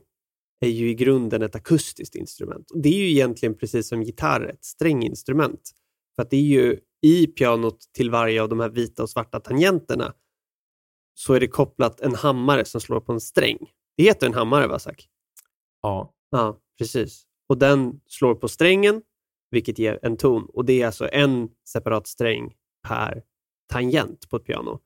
är 0.59 0.69
ju 0.69 0.89
i 0.89 0.93
grunden 0.93 1.41
ett 1.41 1.55
akustiskt 1.55 2.15
instrument. 2.15 2.71
Och 2.71 2.81
det 2.81 2.89
är 2.89 2.97
ju 2.97 3.09
egentligen 3.09 3.57
precis 3.57 3.87
som 3.87 4.03
gitarr, 4.03 4.45
ett 4.45 4.65
stränginstrument. 4.65 5.71
För 6.15 6.21
att 6.23 6.29
det 6.29 6.37
är 6.37 6.41
ju 6.41 6.79
i 7.01 7.27
pianot 7.27 7.79
till 7.93 8.11
varje 8.11 8.41
av 8.41 8.49
de 8.49 8.59
här 8.59 8.69
vita 8.69 9.03
och 9.03 9.09
svarta 9.09 9.39
tangenterna 9.39 10.13
så 11.13 11.33
är 11.33 11.39
det 11.39 11.47
kopplat 11.47 12.01
en 12.01 12.15
hammare 12.15 12.65
som 12.65 12.81
slår 12.81 12.99
på 12.99 13.11
en 13.11 13.21
sträng. 13.21 13.57
Det 13.97 14.03
heter 14.03 14.27
en 14.27 14.33
hammare, 14.33 14.67
va 14.67 14.79
Zack? 14.79 15.09
Ja, 15.81 16.13
Ja, 16.29 16.57
precis. 16.77 17.23
Och 17.49 17.57
den 17.57 18.01
slår 18.07 18.35
på 18.35 18.47
strängen, 18.47 19.01
vilket 19.51 19.79
ger 19.79 19.99
en 20.01 20.17
ton. 20.17 20.45
Och 20.53 20.65
det 20.65 20.81
är 20.81 20.85
alltså 20.85 21.09
en 21.11 21.49
separat 21.67 22.07
sträng 22.07 22.53
per 22.87 23.23
tangent 23.67 24.29
på 24.29 24.37
ett 24.37 24.45
piano. 24.45 24.79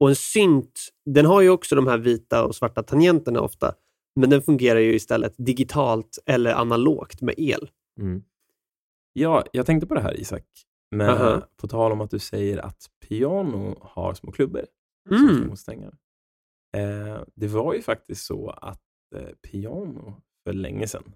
Och 0.00 0.08
en 0.08 0.16
synt, 0.16 0.88
den 1.04 1.26
har 1.26 1.40
ju 1.40 1.50
också 1.50 1.74
de 1.74 1.86
här 1.86 1.98
vita 1.98 2.44
och 2.44 2.54
svarta 2.54 2.82
tangenterna 2.82 3.40
ofta, 3.40 3.74
men 4.16 4.30
den 4.30 4.42
fungerar 4.42 4.78
ju 4.78 4.94
istället 4.94 5.34
digitalt 5.36 6.18
eller 6.26 6.54
analogt 6.54 7.20
med 7.20 7.34
el. 7.38 7.70
Mm. 8.00 8.22
Ja, 9.12 9.44
jag 9.52 9.66
tänkte 9.66 9.86
på 9.86 9.94
det 9.94 10.00
här 10.00 10.20
Isak, 10.20 10.44
med, 10.90 11.10
Aha. 11.10 11.48
på 11.56 11.68
tal 11.68 11.92
om 11.92 12.00
att 12.00 12.10
du 12.10 12.18
säger 12.18 12.58
att 12.58 12.90
piano 13.08 13.78
har 13.80 14.14
små 14.14 14.32
klubbor 14.32 14.64
som 15.08 15.28
Mm. 15.28 15.44
små 15.44 15.56
stängar. 15.56 15.94
Eh, 16.76 17.22
det 17.34 17.46
var 17.48 17.74
ju 17.74 17.82
faktiskt 17.82 18.26
så 18.26 18.50
att 18.50 18.82
eh, 19.16 19.28
piano 19.50 20.22
för 20.44 20.52
länge 20.52 20.88
sedan 20.88 21.14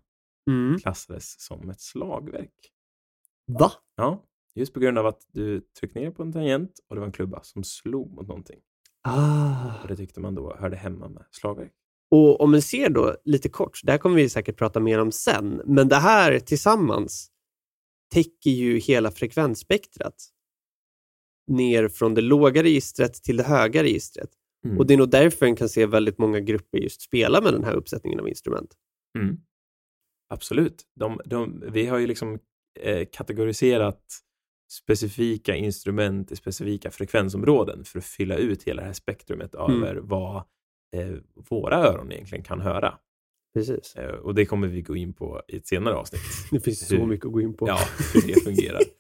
Mm. 0.51 0.79
klassades 0.79 1.41
som 1.41 1.71
ett 1.71 1.81
slagverk. 1.81 2.73
Va? 3.47 3.73
Ja, 3.97 4.23
just 4.55 4.75
på 4.75 4.81
grund 4.81 4.99
av 4.99 5.07
att 5.07 5.27
du 5.33 5.61
tryckte 5.61 6.01
ner 6.01 6.11
på 6.11 6.23
en 6.23 6.33
tangent 6.33 6.81
och 6.89 6.95
det 6.97 7.01
var 7.01 7.07
en 7.07 7.13
klubba 7.13 7.43
som 7.43 7.65
slog 7.65 8.13
mot 8.13 8.29
någonting. 8.29 8.61
Ah. 9.03 9.83
Och 9.83 9.89
det 9.89 9.97
tyckte 9.97 10.21
man 10.21 10.35
då 10.35 10.57
hörde 10.57 10.77
hemma 10.77 11.09
med 11.09 11.25
slagverk. 11.31 11.73
Och 12.11 12.41
om 12.41 12.51
man 12.51 12.63
ser 12.63 12.91
då 12.91 13.17
lite 13.25 13.49
kort, 13.49 13.81
det 13.85 13.93
här 13.93 13.99
kommer 13.99 14.17
vi 14.17 14.29
säkert 14.29 14.57
prata 14.59 14.81
mer 14.81 14.99
om 15.01 15.13
sen, 15.13 15.63
men 15.65 15.89
det 15.89 15.97
här 15.97 16.39
tillsammans 16.39 17.31
täcker 18.13 18.51
ju 18.51 18.79
hela 18.79 19.11
frekvensspektrat 19.11 20.15
ner 21.47 21.89
från 21.89 22.15
det 22.15 22.21
låga 22.21 22.63
registret 22.63 23.15
till 23.15 23.37
det 23.37 23.43
höga 23.43 23.83
registret. 23.83 24.31
Mm. 24.65 24.79
Och 24.79 24.87
det 24.87 24.95
är 24.95 24.99
nog 24.99 25.11
därför 25.11 25.47
en 25.47 25.57
kan 25.57 25.69
se 25.69 25.87
väldigt 25.87 26.19
många 26.19 26.41
grupper 26.41 26.79
just 26.79 27.01
spela 27.01 27.41
med 27.41 27.53
den 27.53 27.65
här 27.65 27.75
uppsättningen 27.75 28.21
av 28.21 28.29
instrument. 28.29 28.75
Mm. 29.19 29.37
Absolut. 30.29 30.83
De, 30.95 31.21
de, 31.25 31.65
vi 31.73 31.87
har 31.87 31.99
ju 31.99 32.07
liksom 32.07 32.39
eh, 32.81 33.07
kategoriserat 33.13 34.03
specifika 34.73 35.57
instrument 35.57 36.33
i 36.33 36.37
specifika 36.37 36.91
frekvensområden 36.91 37.85
för 37.85 37.99
att 37.99 38.05
fylla 38.05 38.37
ut 38.37 38.63
hela 38.63 38.83
det 38.83 38.87
här 38.87 38.95
spektrumet 38.95 39.55
Mm. 39.55 39.83
över 39.83 39.95
vad 39.95 40.37
eh, 40.97 41.15
våra 41.35 41.77
öron 41.77 42.13
egentligen 42.13 42.45
kan 42.45 42.61
höra. 42.61 42.99
Precis. 43.55 43.97
Eh, 43.97 44.15
och 44.15 44.35
det 44.35 44.47
kommer 44.47 44.69
vi 44.69 44.83
gå 44.83 44.97
in 44.97 45.13
på 45.13 45.43
i 45.49 45.57
ett 45.57 45.67
senare 45.67 45.95
avsnitt. 45.95 46.23
Det 46.51 46.61
finns 46.61 46.89
så 46.89 47.07
mycket 47.07 47.27
att 47.27 47.33
gå 47.33 47.41
in 47.41 47.55
på. 47.55 47.69
Ja, 47.69 47.79
hur 48.15 48.35
det 48.35 48.41
fungerar. 48.41 48.83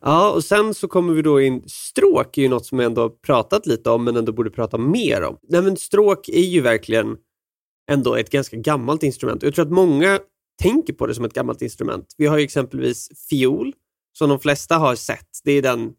Ja, 0.00 0.30
och 0.30 0.44
sen 0.44 0.74
så 0.74 0.88
kommer 0.88 1.14
vi 1.14 1.22
då 1.22 1.40
in, 1.40 1.62
stråk 1.66 2.38
är 2.38 2.42
ju 2.42 2.48
något 2.48 2.66
som 2.66 2.78
vi 2.78 2.84
ändå 2.84 3.00
har 3.02 3.08
pratat 3.08 3.66
lite 3.66 3.90
om, 3.90 4.04
men 4.04 4.16
ändå 4.16 4.32
borde 4.32 4.50
prata 4.50 4.78
mer 4.78 5.22
om. 5.22 5.38
Nej, 5.48 5.62
men 5.62 5.76
stråk 5.76 6.28
är 6.28 6.40
ju 6.40 6.60
verkligen 6.60 7.16
ändå 7.90 8.14
ett 8.14 8.30
ganska 8.30 8.56
gammalt 8.56 9.02
instrument. 9.02 9.42
Jag 9.42 9.54
tror 9.54 9.64
att 9.64 9.72
många 9.72 10.20
tänker 10.62 10.92
på 10.92 11.06
det 11.06 11.14
som 11.14 11.24
ett 11.24 11.32
gammalt 11.32 11.62
instrument. 11.62 12.14
Vi 12.18 12.26
har 12.26 12.38
ju 12.38 12.44
exempelvis 12.44 13.08
fiol, 13.30 13.72
som 14.18 14.28
de 14.28 14.38
flesta 14.38 14.78
har 14.78 14.94
sett. 14.94 15.28
Det 15.44 15.52
är 15.52 15.62
den, 15.62 15.92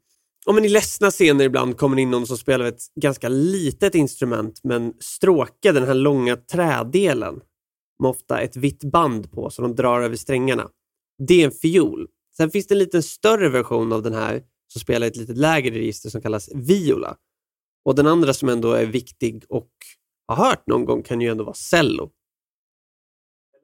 om 0.45 0.55
man 0.55 0.65
i 0.65 0.69
ledsna 0.69 1.11
scener 1.11 1.45
ibland 1.45 1.77
kommer 1.77 1.99
in 1.99 2.11
någon 2.11 2.27
som 2.27 2.37
spelar 2.37 2.65
ett 2.65 2.81
ganska 3.01 3.29
litet 3.29 3.95
instrument, 3.95 4.59
men 4.63 4.93
stråke, 4.99 5.71
den 5.71 5.83
här 5.83 5.93
långa 5.93 6.35
trädelen, 6.35 7.39
med 8.01 8.09
ofta 8.09 8.41
ett 8.41 8.55
vitt 8.55 8.83
band 8.83 9.31
på, 9.31 9.49
som 9.49 9.63
de 9.63 9.75
drar 9.75 10.01
över 10.01 10.15
strängarna. 10.15 10.69
Det 11.27 11.41
är 11.41 11.45
en 11.45 11.51
fiol. 11.51 12.07
Sen 12.37 12.51
finns 12.51 12.67
det 12.67 12.73
en 12.73 12.79
lite 12.79 13.01
större 13.01 13.49
version 13.49 13.93
av 13.93 14.01
den 14.01 14.13
här 14.13 14.43
som 14.67 14.81
spelar 14.81 15.07
ett 15.07 15.15
lite 15.15 15.33
lägre 15.33 15.75
register 15.75 16.09
som 16.09 16.21
kallas 16.21 16.49
viola. 16.55 17.17
Och 17.85 17.95
den 17.95 18.07
andra 18.07 18.33
som 18.33 18.49
ändå 18.49 18.71
är 18.71 18.85
viktig 18.85 19.43
och 19.49 19.71
har 20.27 20.35
hört 20.35 20.67
någon 20.67 20.85
gång 20.85 21.03
kan 21.03 21.21
ju 21.21 21.27
ändå 21.27 21.43
vara 21.43 21.53
cello. 21.53 22.11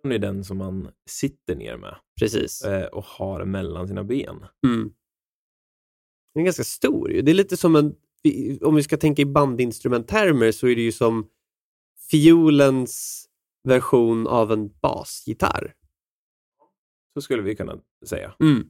Det 0.04 0.16
är 0.16 0.20
den 0.20 0.44
som 0.44 0.58
man 0.58 0.90
sitter 1.10 1.56
ner 1.56 1.78
med 1.78 1.96
Precis. 2.20 2.62
eh, 2.62 2.88
och 2.88 3.04
har 3.04 3.46
mellan 3.46 3.88
sina 3.88 4.04
ben. 4.04 4.46
Mm. 4.66 4.92
Den 6.34 6.42
är 6.42 6.46
ganska 6.46 6.64
stor. 6.64 7.08
Det 7.08 7.32
är 7.32 7.36
lite 7.36 7.58
som 7.58 7.76
en, 7.76 7.96
om 8.62 8.76
vi 8.76 8.84
ska 8.84 8.98
tänka 8.98 9.22
i 9.22 9.26
bandinstrumenttermer 9.26 10.52
så 10.52 10.68
är 10.68 10.76
det 10.76 10.82
ju 10.82 10.92
som 10.92 11.28
fiolens 12.12 13.26
version 13.68 14.28
av 14.28 14.52
en 14.52 14.70
basgitarr. 14.82 15.74
Så 17.14 17.22
skulle 17.22 17.42
vi 17.42 17.56
kunna 17.56 17.80
säga. 18.06 18.36
Mm. 18.40 18.70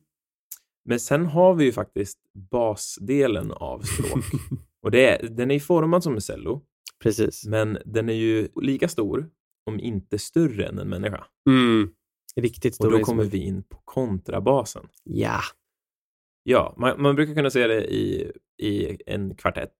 Men 0.85 0.99
sen 0.99 1.25
har 1.25 1.53
vi 1.53 1.65
ju 1.65 1.71
faktiskt 1.71 2.19
basdelen 2.51 3.51
av 3.51 3.79
stråk. 3.79 4.25
och 4.81 4.91
det 4.91 5.09
är, 5.09 5.27
den 5.27 5.51
är 5.51 5.59
formad 5.59 6.03
som 6.03 6.13
en 6.13 6.21
cello, 6.21 6.61
Precis. 6.99 7.45
men 7.45 7.77
den 7.85 8.09
är 8.09 8.13
ju 8.13 8.47
lika 8.61 8.87
stor, 8.87 9.29
om 9.65 9.79
inte 9.79 10.19
större 10.19 10.65
än 10.65 10.79
en 10.79 10.89
människa. 10.89 11.25
Mm. 11.49 11.89
Riktigt 12.35 12.71
Och 12.71 12.75
stora 12.75 12.97
då 12.97 13.03
kommer 13.03 13.23
vi 13.23 13.37
in 13.37 13.63
på 13.63 13.81
kontrabasen. 13.83 14.87
Ja. 15.03 15.39
Ja, 16.43 16.75
man, 16.77 17.01
man 17.01 17.15
brukar 17.15 17.33
kunna 17.33 17.49
se 17.49 17.67
det 17.67 17.93
i, 17.93 18.31
i 18.57 18.97
en 19.05 19.35
kvartett. 19.35 19.75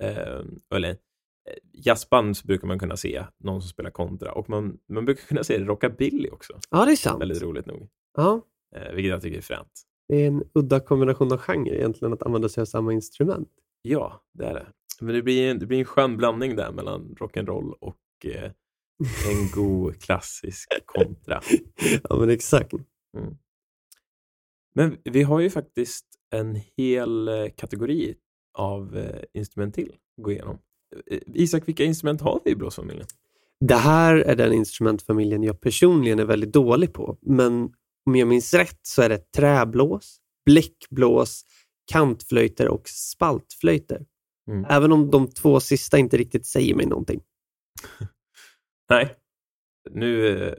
Eh, 0.00 0.40
eller 0.74 0.96
jazzband 1.72 2.36
så 2.36 2.46
brukar 2.46 2.68
man 2.68 2.78
kunna 2.78 2.96
se 2.96 3.24
någon 3.38 3.62
som 3.62 3.68
spelar 3.68 3.90
kontra. 3.90 4.32
Och 4.32 4.50
man, 4.50 4.78
man 4.88 5.04
brukar 5.04 5.22
kunna 5.22 5.44
se 5.44 5.58
rockabilly 5.58 6.28
också. 6.30 6.60
ja, 6.70 6.84
det 6.84 6.92
är 6.92 6.96
sant. 6.96 7.20
Väldigt 7.20 7.42
roligt 7.42 7.66
nog. 7.66 7.88
Ja. 8.16 8.42
Eh, 8.76 8.94
vilket 8.94 9.10
jag 9.10 9.22
tycker 9.22 9.38
är 9.38 9.42
fränt. 9.42 9.82
Det 10.08 10.16
är 10.16 10.26
en 10.26 10.42
udda 10.54 10.80
kombination 10.80 11.32
av 11.32 11.38
genre 11.38 11.76
egentligen 11.76 12.12
att 12.12 12.22
använda 12.22 12.48
sig 12.48 12.60
av 12.60 12.64
samma 12.64 12.92
instrument. 12.92 13.48
Ja, 13.82 14.22
det 14.34 14.44
är 14.44 14.54
det. 14.54 14.66
Men 15.00 15.14
det 15.14 15.22
blir 15.22 15.50
en, 15.50 15.58
det 15.58 15.66
blir 15.66 15.78
en 15.78 15.84
skön 15.84 16.16
blandning 16.16 16.56
där 16.56 16.72
mellan 16.72 17.14
rock'n'roll 17.18 17.72
och 17.80 17.96
eh, 18.24 18.50
en 19.30 19.50
god 19.54 20.02
klassisk 20.02 20.68
kontra. 20.86 21.40
ja, 22.08 22.16
men 22.18 22.30
exakt. 22.30 22.72
Men 24.74 24.96
vi 25.04 25.22
har 25.22 25.40
ju 25.40 25.50
faktiskt 25.50 26.06
en 26.30 26.60
hel 26.76 27.28
eh, 27.28 27.48
kategori 27.56 28.16
av 28.58 28.96
eh, 28.96 29.22
instrument 29.32 29.74
till 29.74 29.92
att 29.92 30.24
gå 30.24 30.32
igenom. 30.32 30.58
Eh, 31.10 31.18
Isak, 31.26 31.68
vilka 31.68 31.84
instrument 31.84 32.20
har 32.20 32.40
vi 32.44 32.50
i 32.50 32.56
blåsfamiljen? 32.56 33.06
Det 33.60 33.74
här 33.74 34.16
är 34.16 34.36
den 34.36 34.52
instrumentfamiljen 34.52 35.42
jag 35.42 35.60
personligen 35.60 36.18
är 36.18 36.24
väldigt 36.24 36.52
dålig 36.52 36.92
på, 36.92 37.18
men 37.20 37.72
om 38.06 38.16
jag 38.16 38.28
minns 38.28 38.54
rätt 38.54 38.80
så 38.82 39.02
är 39.02 39.08
det 39.08 39.32
träblås, 39.32 40.20
bläckblås, 40.46 41.44
kantflöjter 41.92 42.68
och 42.68 42.88
spaltflöjter. 42.88 44.06
Mm. 44.50 44.66
Även 44.68 44.92
om 44.92 45.10
de 45.10 45.28
två 45.28 45.60
sista 45.60 45.98
inte 45.98 46.16
riktigt 46.16 46.46
säger 46.46 46.74
mig 46.74 46.86
någonting. 46.86 47.20
Nej, 48.90 49.14
nu 49.90 50.38
eh, 50.38 50.54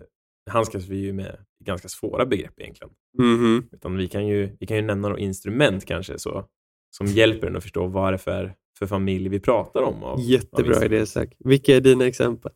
handskas 0.50 0.88
vi 0.88 0.98
ju 0.98 1.14
med 1.14 1.46
ganska 1.64 1.88
svåra 1.88 2.26
begrepp 2.26 2.60
egentligen. 2.60 2.94
Mhm. 3.18 3.70
Utan 3.72 3.98
vi 3.98 4.08
kan 4.08 4.28
ju, 4.28 4.58
vi 4.60 4.68
kan 4.68 4.78
ju 4.78 4.84
nämna 4.84 5.08
några 5.08 5.22
instrument 5.22 5.86
kanske 5.86 6.20
så, 6.20 6.46
som 6.92 7.08
hjälper 7.08 7.48
en 7.48 7.56
att 7.56 7.64
förstå 7.64 7.88
vad 7.88 8.14
det 8.14 8.16
är 8.16 8.18
för, 8.18 8.56
för 8.80 8.88
familj 8.88 9.30
vi 9.30 9.40
pratar 9.40 9.82
om. 9.82 10.04
Av, 10.04 10.10
av 10.14 10.20
Jättebra 10.22 10.66
instrument. 10.68 10.94
idé, 10.94 11.06
Zack. 11.06 11.36
Vilka 11.40 11.76
är 11.76 11.82
dina 11.82 12.06
exempel? 12.08 12.52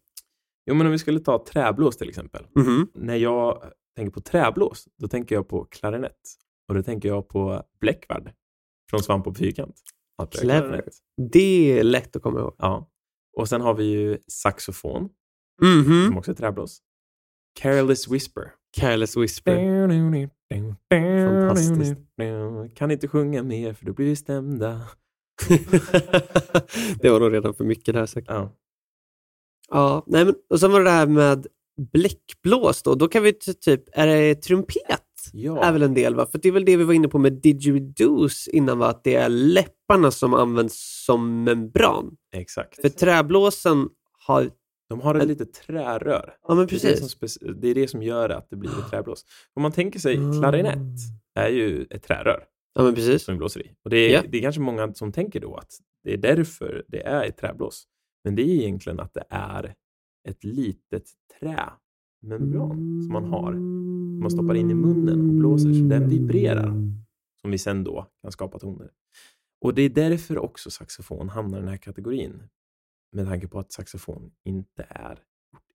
Jo, 0.65 0.75
men 0.75 0.85
om 0.87 0.91
vi 0.91 0.99
skulle 0.99 1.19
ta 1.19 1.45
träblås 1.45 1.97
till 1.97 2.09
exempel. 2.09 2.45
Mhm. 2.55 2.87
När 2.93 3.15
jag 3.15 3.63
tänker 3.95 4.11
på 4.11 4.21
träblås, 4.21 4.87
då 4.97 5.07
tänker 5.07 5.35
jag 5.35 5.47
på 5.47 5.65
klarinett. 5.65 6.19
Och 6.67 6.75
då 6.75 6.83
tänker 6.83 7.09
jag 7.09 7.27
på 7.29 7.63
bläckvärd 7.79 8.33
från 8.89 9.03
Svamp 9.03 9.27
och 9.27 9.37
Fyrkant. 9.37 9.81
Clever. 10.31 10.83
Det 11.31 11.79
är 11.79 11.83
lätt 11.83 12.15
att 12.15 12.21
komma 12.21 12.39
ihåg. 12.39 12.55
Ja. 12.57 12.89
Och 13.37 13.49
sen 13.49 13.61
har 13.61 13.73
vi 13.73 13.83
ju 13.83 14.17
saxofon, 14.27 15.09
Mhm. 15.61 16.05
som 16.07 16.17
också 16.17 16.31
är 16.31 16.35
träblås. 16.35 16.79
Careless 17.59 18.07
Whisper. 18.07 18.51
Careless 18.75 19.17
Whisper. 19.17 19.55
Fantastiskt. 20.89 21.97
Kan 22.75 22.91
inte 22.91 23.07
sjunga 23.07 23.43
mer 23.43 23.73
för 23.73 23.85
då 23.85 23.93
blir 23.93 24.05
vi 24.05 24.15
stämda. 24.15 24.81
det 27.01 27.09
var 27.09 27.19
nog 27.19 27.33
redan 27.33 27.53
för 27.53 27.63
mycket 27.63 27.93
där 27.93 28.05
säkert. 28.05 28.29
Ja. 28.29 28.55
Ja, 29.69 30.03
nej 30.07 30.25
men, 30.25 30.35
och 30.49 30.59
sen 30.59 30.71
var 30.71 30.79
det 30.79 30.85
det 30.85 30.91
här 30.91 31.07
med 31.07 31.47
bläckblås 31.93 32.83
då. 32.83 32.95
Då 32.95 33.07
kan 33.07 33.23
vi 33.23 33.33
typ, 33.33 33.83
är 33.91 34.07
det 34.07 34.35
trumpet? 34.35 35.01
Ja. 35.33 35.63
Är 35.63 35.71
väl 35.71 35.83
en 35.83 35.93
del 35.93 36.15
va? 36.15 36.27
För 36.31 36.39
det 36.39 36.47
är 36.47 36.51
väl 36.51 36.65
det 36.65 36.77
vi 36.77 36.83
var 36.83 36.93
inne 36.93 37.07
på 37.07 37.19
med 37.19 37.33
didgeridoos 37.33 38.47
innan 38.47 38.79
va? 38.79 38.87
Att 38.87 39.03
det 39.03 39.15
är 39.15 39.29
läpparna 39.29 40.11
som 40.11 40.33
används 40.33 41.03
som 41.05 41.43
membran. 41.43 42.15
Exakt. 42.35 42.81
För 42.81 42.89
träblåsen 42.89 43.89
har, 44.27 44.49
De 44.89 45.01
har 45.01 45.15
ett 45.15 45.27
litet 45.27 45.53
trärör. 45.53 46.33
ja 46.47 46.55
men 46.55 46.67
Det 46.67 46.83
är 46.83 46.89
det, 46.91 46.97
som 46.97 47.19
precis. 47.19 47.43
det 47.55 47.67
är 47.67 47.75
det 47.75 47.87
som 47.87 48.03
gör 48.03 48.29
att 48.29 48.49
det 48.49 48.55
blir 48.55 48.69
ett 48.79 48.89
träblås. 48.89 49.25
Om 49.53 49.61
man 49.61 49.71
tänker 49.71 49.99
sig 49.99 50.15
klarinett 50.15 50.99
är 51.35 51.49
ju 51.49 51.85
ett 51.89 52.03
trärör 52.03 52.43
Ja 52.73 52.83
men 52.83 52.95
precis. 52.95 53.23
som 53.23 53.37
blåser 53.37 53.61
i. 53.67 53.71
Och 53.83 53.89
det 53.89 53.97
är, 53.97 54.13
Ja. 54.13 54.23
det 54.29 54.37
är 54.37 54.41
kanske 54.41 54.61
många 54.61 54.93
som 54.93 55.11
tänker 55.11 55.39
då 55.39 55.55
att 55.55 55.71
det 56.03 56.13
är 56.13 56.17
därför 56.17 56.85
det 56.87 57.01
är 57.07 57.25
ett 57.25 57.37
träblås. 57.37 57.87
Men 58.23 58.35
det 58.35 58.41
är 58.41 58.45
egentligen 58.63 58.99
att 58.99 59.13
det 59.13 59.23
är 59.29 59.75
ett 60.27 60.43
litet 60.43 61.03
trämembran 61.39 63.01
som 63.03 63.13
man 63.13 63.23
har, 63.25 63.51
som 63.51 64.19
man 64.19 64.31
stoppar 64.31 64.55
in 64.55 64.71
i 64.71 64.73
munnen 64.73 65.29
och 65.29 65.35
blåser 65.35 65.73
så 65.73 65.83
den 65.85 66.09
vibrerar. 66.09 66.73
Som 67.41 67.51
vi 67.51 67.57
sen 67.57 67.83
då 67.83 68.07
kan 68.21 68.31
skapa 68.31 68.59
toner. 68.59 68.91
Och 69.61 69.73
det 69.73 69.81
är 69.81 69.89
därför 69.89 70.37
också 70.37 70.71
saxofon 70.71 71.29
hamnar 71.29 71.57
i 71.57 71.61
den 71.61 71.69
här 71.69 71.77
kategorin. 71.77 72.43
Med 73.11 73.27
tanke 73.27 73.47
på 73.47 73.59
att 73.59 73.71
saxofon 73.71 74.31
inte 74.45 74.85
är 74.89 75.19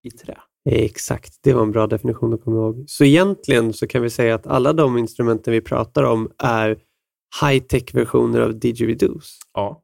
i 0.03 0.11
trä. 0.11 0.41
Exakt, 0.65 1.39
det 1.43 1.53
var 1.53 1.63
en 1.63 1.71
bra 1.71 1.87
definition 1.87 2.35
att 2.35 2.45
komma 2.45 2.57
ihåg. 2.57 2.85
Så 2.89 3.05
egentligen 3.05 3.73
så 3.73 3.87
kan 3.87 4.03
vi 4.03 4.11
säga 4.11 4.35
att 4.35 4.47
alla 4.47 4.73
de 4.73 4.99
instrumenten 4.99 5.53
vi 5.53 5.61
pratar 5.61 6.03
om 6.03 6.31
är 6.39 6.83
high-tech 7.43 7.95
versioner 7.95 8.41
av 8.41 8.59
didgeridoos. 8.59 9.39
Ja, 9.53 9.83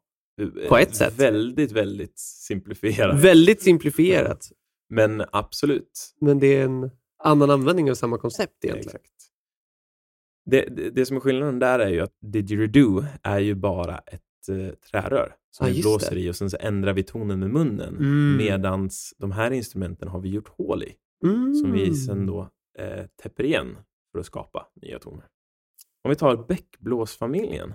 På 0.68 0.76
ett 0.76 0.96
sätt. 0.96 1.18
Väldigt, 1.18 1.72
väldigt 1.72 2.18
simplifierat. 2.18 3.20
Väldigt 3.20 3.62
simplifierat. 3.62 4.50
Men 4.88 5.24
absolut. 5.32 6.14
Men 6.20 6.38
det 6.38 6.56
är 6.56 6.64
en 6.64 6.90
annan 7.24 7.50
användning 7.50 7.90
av 7.90 7.94
samma 7.94 8.18
koncept 8.18 8.64
egentligen. 8.64 8.96
Exakt. 8.96 9.12
Det, 10.50 10.60
det, 10.76 10.90
det 10.90 11.06
som 11.06 11.16
är 11.16 11.20
skillnaden 11.20 11.58
där 11.58 11.78
är 11.78 11.88
ju 11.88 12.00
att 12.00 12.18
didgeridoo 12.20 13.04
är 13.22 13.38
ju 13.38 13.54
bara 13.54 13.98
ett 13.98 14.22
eh, 14.48 14.70
trärör 14.90 15.36
som 15.50 15.66
Ja, 15.66 15.72
vi 15.74 15.80
blåser 15.82 16.14
det. 16.14 16.20
i 16.20 16.30
och 16.30 16.36
sen 16.36 16.50
så 16.50 16.56
ändrar 16.60 16.92
vi 16.92 17.02
tonen 17.02 17.40
med 17.40 17.50
munnen. 17.50 17.96
Mm. 17.96 18.36
Medans 18.36 19.14
de 19.18 19.30
här 19.32 19.50
instrumenten 19.50 20.08
har 20.08 20.20
vi 20.20 20.28
gjort 20.28 20.48
hål 20.48 20.82
i 20.82 20.96
Mm. 21.24 21.54
som 21.54 21.72
vi 21.72 21.94
sen 21.96 22.26
då 22.26 22.50
eh, 22.78 23.06
täpper 23.22 23.44
igen 23.44 23.76
för 24.12 24.18
att 24.18 24.26
skapa 24.26 24.68
nya 24.82 24.98
toner. 24.98 25.26
Om 26.04 26.08
vi 26.08 26.16
tar 26.16 26.36
bäckblåsfamiljen 26.48 27.74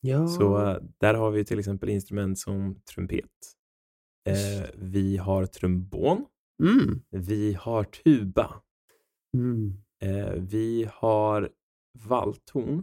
Ja. 0.00 0.28
så 0.28 0.66
eh, 0.68 0.78
där 1.00 1.14
har 1.14 1.30
vi 1.30 1.44
till 1.44 1.58
exempel 1.58 1.88
instrument 1.88 2.38
som 2.38 2.80
trumpet. 2.94 3.30
Eh, 4.28 4.68
vi 4.74 5.16
har 5.16 5.46
trombon. 5.46 6.26
Mm. 6.62 7.00
Vi 7.10 7.54
har 7.60 7.84
tuba. 7.84 8.62
Mm. 9.34 9.72
Eh, 10.02 10.32
vi 10.32 10.88
har 10.92 11.50
valthorn 12.08 12.82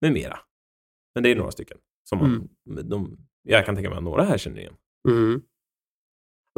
med 0.00 0.12
mera. 0.12 0.38
Men 1.14 1.22
det 1.22 1.30
är 1.30 1.36
några 1.36 1.50
stycken. 1.50 1.78
Som 2.08 2.18
man, 2.18 2.48
de, 2.88 3.18
jag 3.42 3.66
kan 3.66 3.74
tänka 3.74 3.90
mig 3.90 3.98
att 3.98 4.04
några 4.04 4.24
här 4.24 4.38
känner 4.38 4.58
igen. 4.58 4.74
Mm. 5.08 5.42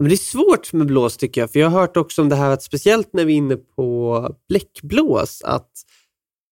Men 0.01 0.09
det 0.09 0.15
är 0.15 0.17
svårt 0.17 0.73
med 0.73 0.87
blås 0.87 1.17
tycker 1.17 1.41
jag, 1.41 1.53
för 1.53 1.61
jag 1.61 1.69
har 1.69 1.81
hört 1.81 1.97
också 1.97 2.23
om 2.23 2.29
det 2.29 2.37
här 2.37 2.51
att 2.51 2.63
speciellt 2.63 3.13
när 3.13 3.25
vi 3.25 3.33
är 3.33 3.37
inne 3.37 3.57
på 3.57 4.37
bläckblås, 4.49 5.43
att 5.43 5.71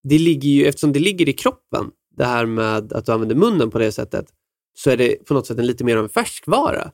det 0.02 0.18
ligger 0.18 0.48
ju, 0.48 0.66
eftersom 0.66 0.92
det 0.92 0.98
ligger 0.98 1.28
i 1.28 1.32
kroppen, 1.32 1.90
det 2.16 2.24
här 2.24 2.46
med 2.46 2.92
att 2.92 3.06
du 3.06 3.12
använder 3.12 3.36
munnen 3.36 3.70
på 3.70 3.78
det 3.78 3.92
sättet, 3.92 4.26
så 4.74 4.90
är 4.90 4.96
det 4.96 5.26
på 5.26 5.34
något 5.34 5.46
sätt 5.46 5.58
en 5.58 5.66
lite 5.66 5.84
mer 5.84 5.96
av 5.96 6.04
en 6.04 6.08
färskvara. 6.08 6.92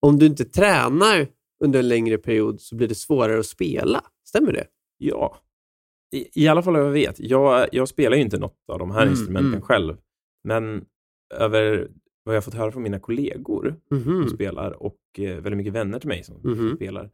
Om 0.00 0.18
du 0.18 0.26
inte 0.26 0.44
tränar 0.44 1.28
under 1.64 1.78
en 1.78 1.88
längre 1.88 2.18
period 2.18 2.60
så 2.60 2.76
blir 2.76 2.88
det 2.88 2.94
svårare 2.94 3.38
att 3.38 3.46
spela. 3.46 4.04
Stämmer 4.24 4.52
det? 4.52 4.66
Ja, 4.98 5.38
i, 6.14 6.44
i 6.44 6.48
alla 6.48 6.62
fall 6.62 6.74
vad 6.74 6.82
jag 6.86 6.90
vet. 6.90 7.20
Jag, 7.20 7.68
jag 7.72 7.88
spelar 7.88 8.16
ju 8.16 8.22
inte 8.22 8.38
något 8.38 8.58
av 8.72 8.78
de 8.78 8.90
här 8.90 9.02
Mm, 9.02 9.10
instrumenten 9.12 9.48
mm. 9.52 9.60
själv. 9.62 9.96
Men 10.44 10.84
över 11.34 11.90
vad 12.24 12.34
jag 12.34 12.36
har 12.36 12.42
fått 12.42 12.54
höra 12.54 12.72
från 12.72 12.82
mina 12.82 12.98
kollegor 13.00 13.74
som 13.88 13.98
Mhm. 13.98 14.28
spelar 14.28 14.82
och 14.82 14.98
eh, 15.18 15.24
väldigt 15.36 15.56
mycket 15.56 15.72
vänner 15.72 15.98
till 15.98 16.08
mig 16.08 16.24
som 16.24 16.36
Mhm. 16.44 16.76
spelar. 16.76 17.04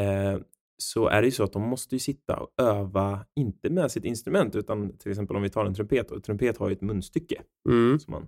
Eh, 0.00 0.38
så 0.76 1.06
är 1.08 1.20
det 1.22 1.26
ju 1.26 1.30
så 1.32 1.44
att 1.44 1.52
de 1.52 1.62
måste 1.62 1.94
ju 1.94 1.98
sitta 1.98 2.36
och 2.40 2.48
öva, 2.62 3.24
inte 3.36 3.70
med 3.70 3.90
sitt 3.92 4.04
instrument, 4.04 4.56
utan 4.56 4.96
till 4.98 5.10
exempel 5.10 5.36
om 5.36 5.42
vi 5.42 5.50
tar 5.50 5.64
en 5.64 5.74
trumpet. 5.74 6.10
Och 6.10 6.24
trumpet 6.24 6.56
har 6.58 6.68
ju 6.68 6.72
ett 6.72 6.80
munstycke 6.80 7.42
Mm. 7.68 7.98
som 7.98 8.10
man 8.12 8.26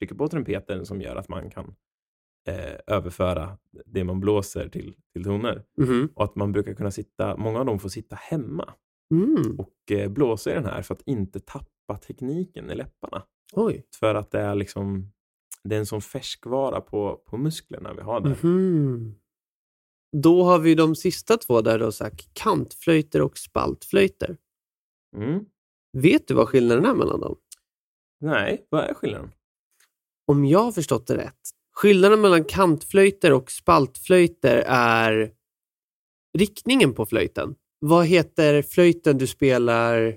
trycker 0.00 0.14
på 0.14 0.28
trumpeten 0.28 0.86
som 0.86 1.00
gör 1.00 1.16
att 1.16 1.28
man 1.28 1.50
kan 1.50 1.74
eh, 2.48 2.76
överföra 2.96 3.58
det 3.86 4.04
man 4.04 4.20
blåser 4.20 4.68
till, 4.68 4.94
till 5.12 5.24
toner. 5.24 5.64
Mhm. 5.78 6.08
Och 6.14 6.24
att 6.24 6.36
man 6.36 6.52
brukar 6.52 6.74
kunna 6.74 6.90
sitta, 6.90 7.36
många 7.36 7.58
av 7.60 7.66
dem 7.66 7.78
får 7.78 7.88
sitta 7.88 8.16
hemma 8.16 8.72
Mm. 9.14 9.60
och 9.60 9.92
eh, 9.92 10.08
blåsa 10.08 10.50
i 10.50 10.54
den 10.54 10.64
här 10.64 10.82
för 10.82 10.94
att 10.94 11.02
inte 11.06 11.40
tappa 11.40 11.96
tekniken 12.06 12.70
i 12.70 12.74
läpparna. 12.74 13.22
Oj. 13.52 13.86
För 13.94 14.14
att 14.14 14.30
det 14.30 14.40
är 14.40 14.54
liksom 14.54 15.12
det 15.68 15.74
är 15.74 15.78
en 15.80 15.86
sån 15.86 16.02
färskvara 16.02 16.80
på, 16.80 17.22
på 17.26 17.36
musklerna 17.36 17.94
vi 17.94 18.02
har 18.02 18.20
där. 18.20 18.38
Mhm. 18.42 19.14
Då 20.16 20.42
har 20.42 20.58
vi 20.58 20.74
de 20.74 20.96
sista 20.96 21.36
två 21.36 21.60
där 21.60 21.78
då, 21.78 21.92
sagt, 21.92 22.34
kantflöjter 22.34 23.22
och 23.22 23.38
spaltflöjter. 23.38 24.36
Mm. 25.16 25.44
Vet 25.92 26.28
du 26.28 26.34
vad 26.34 26.48
skillnaden 26.48 26.84
är 26.84 26.94
mellan 26.94 27.20
dem? 27.20 27.36
Nej, 28.20 28.66
vad 28.68 28.84
är 28.84 28.94
skillnaden? 28.94 29.30
Om 30.26 30.44
jag 30.44 30.62
har 30.62 30.72
förstått 30.72 31.06
det 31.06 31.16
rätt. 31.16 31.40
Skillnaden 31.72 32.20
mellan 32.20 32.44
kantflöjter 32.44 33.32
och 33.32 33.50
spaltflöjter 33.50 34.64
är 34.66 35.32
riktningen 36.38 36.94
på 36.94 37.06
flöjten. 37.06 37.54
Vad 37.78 38.06
heter 38.06 38.62
flöjten 38.62 39.18
du 39.18 39.26
spelar 39.26 40.16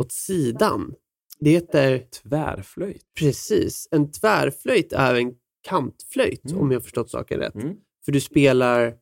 åt 0.00 0.12
sidan? 0.12 0.94
Det 1.40 1.50
heter 1.50 1.98
Tvärflöjt. 2.22 3.02
precis, 3.18 3.88
en 3.90 4.10
tvärflöjt 4.10 4.92
är 4.92 5.14
en 5.14 5.32
kantflöjt 5.68 6.50
Mm. 6.50 6.62
om 6.62 6.72
jag 6.72 6.82
förstått 6.82 7.10
saken 7.10 7.38
rätt. 7.40 7.54
Mm. 7.54 7.76
För 8.04 8.12
du 8.12 8.20
spelar 8.20 8.94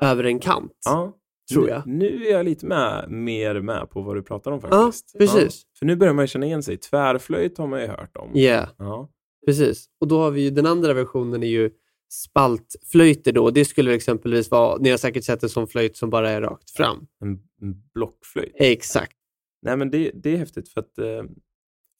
över 0.00 0.24
en 0.24 0.38
kant, 0.38 0.72
Ja, 0.84 1.16
tror 1.52 1.62
nu, 1.64 1.68
jag. 1.68 1.86
Nu 1.86 2.26
är 2.26 2.30
jag 2.32 2.44
lite 2.44 2.66
med, 2.66 3.10
mer 3.10 3.60
med 3.60 3.90
på 3.90 4.02
vad 4.02 4.16
du 4.16 4.22
pratar 4.22 4.50
om 4.50 4.60
Ja, 4.62 4.68
faktiskt. 4.70 5.18
precis. 5.18 5.62
För 5.78 5.86
nu 5.86 5.96
börjar 5.96 6.12
man 6.14 6.22
ju 6.22 6.26
känna 6.26 6.46
igen 6.46 6.62
sig. 6.62 6.76
Tvärflöjt 6.76 7.58
har 7.58 7.66
man 7.66 7.80
ju 7.80 7.86
hört 7.86 8.16
om. 8.16 8.30
Ja, 8.34 8.66
Ja. 8.78 9.10
precis. 9.46 9.86
Och 10.00 10.08
då 10.08 10.18
har 10.20 10.30
vi 10.30 10.40
ju 10.42 10.50
den 10.50 10.66
andra 10.66 10.92
versionen 10.94 11.42
är 11.42 11.46
ju 11.46 11.70
spaltflöjter 12.12 13.32
då. 13.32 13.50
Det 13.50 13.64
skulle 13.64 13.94
exempelvis 13.94 14.50
vara, 14.50 14.78
ni 14.78 14.90
har 14.90 14.96
säkert 14.96 15.24
sett 15.24 15.42
en 15.42 15.48
sån 15.48 15.66
flöjt 15.68 15.96
som 15.96 16.10
bara 16.10 16.30
är 16.30 16.40
rakt 16.40 16.70
fram. 16.70 17.06
En, 17.20 17.42
en 17.62 17.82
blockflöjt. 17.94 18.52
Exakt. 18.54 19.16
Nej, 19.62 19.76
men 19.76 19.90
det, 19.90 20.10
det 20.14 20.30
är 20.30 20.36
häftigt 20.36 20.68
för 20.68 20.80
att 20.80 20.98
eh, 20.98 21.22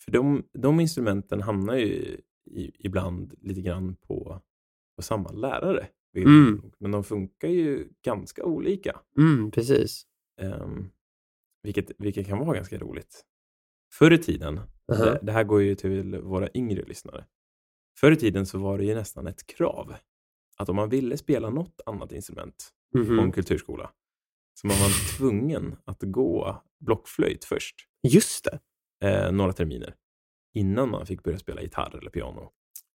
för 0.05 0.13
de, 0.13 0.45
de 0.53 0.81
instrumenten 0.81 1.43
hamnar 1.43 1.77
ju 1.77 2.21
i, 2.51 2.71
ibland 2.79 3.35
lite 3.41 3.61
grann 3.61 3.97
på, 3.97 4.43
på 4.97 5.03
samma 5.03 5.33
lärare. 5.33 5.89
Mm. 6.17 6.63
Men 6.79 6.91
de 6.91 7.05
funkar 7.05 7.49
ju 7.49 7.89
ganska 8.05 8.45
olika. 8.45 9.01
Mm, 9.19 9.51
precis. 9.51 10.07
ehm, 10.41 10.91
vilket, 11.63 11.91
vilket 11.99 12.27
kan 12.27 12.39
vara 12.39 12.57
ganska 12.57 12.79
roligt. 12.79 13.25
Förr 13.93 14.13
i 14.13 14.19
tiden, 14.19 14.61
Aha. 14.93 15.05
det, 15.05 15.19
det 15.23 15.33
här 15.33 15.45
går 15.45 15.63
ju 15.63 15.75
till 15.75 16.17
våra 16.19 16.49
yngre 16.55 16.83
lyssnare. 16.83 17.25
Förr 18.01 18.13
i 18.13 18.17
tiden 18.17 18.47
så 18.47 18.59
var 18.59 18.79
det 18.79 18.85
ju 18.85 18.95
nästan 18.95 19.27
ett 19.27 19.47
krav 19.47 19.95
att 20.57 20.69
om 20.69 20.77
man 20.77 20.89
ville 20.89 21.17
spela 21.17 21.51
något 21.51 21.81
annat 21.87 22.13
instrument 22.13 22.69
Mhm. 22.95 23.17
på 23.17 23.23
en 23.23 23.33
kulturskola 23.33 23.91
så 24.55 24.69
var 24.69 24.75
man 24.81 24.91
tvungen 25.19 25.77
att 25.85 26.03
gå 26.03 26.63
blockflöjt 26.81 27.45
först. 27.45 27.77
Just 28.03 28.45
det. 28.45 28.61
eh, 29.09 29.33
några 29.33 29.53
terminer 29.53 29.95
innan 30.55 30.91
man 30.91 31.07
fick 31.07 31.23
börja 31.23 31.39
spela 31.39 31.63
gitarr 31.63 31.97
eller 31.99 32.11
piano. 32.11 32.51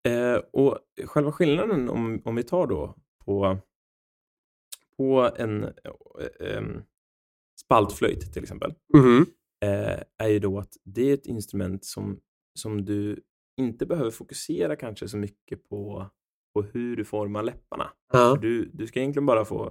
Eh, 0.08 0.34
och 0.52 0.78
själva 1.04 1.32
skillnaden 1.32 1.88
om, 1.88 2.22
om 2.24 2.34
vi 2.36 2.42
tar 2.42 2.66
då 2.66 2.94
på, 3.24 3.58
på 4.96 5.30
en 5.36 5.64
eh, 5.64 6.62
spaltflöjt 7.60 8.32
till 8.32 8.42
exempel 8.42 8.74
Mhm. 8.94 9.26
eh, 9.64 10.02
är 10.18 10.28
ju 10.28 10.38
då 10.38 10.58
att 10.58 10.76
det 10.84 11.10
är 11.10 11.14
ett 11.14 11.26
instrument 11.26 11.84
som, 11.84 12.20
som 12.54 12.84
du 12.84 13.20
inte 13.58 13.86
behöver 13.86 14.10
fokusera 14.10 14.76
kanske 14.76 15.08
så 15.08 15.16
mycket 15.16 15.68
på, 15.68 16.06
på 16.54 16.62
hur 16.62 16.96
du 16.96 17.04
formar 17.04 17.42
läpparna. 17.42 17.90
Ja. 18.12 18.38
Du, 18.42 18.70
du 18.72 18.86
ska 18.86 19.00
egentligen 19.00 19.26
bara 19.26 19.44
få, 19.44 19.70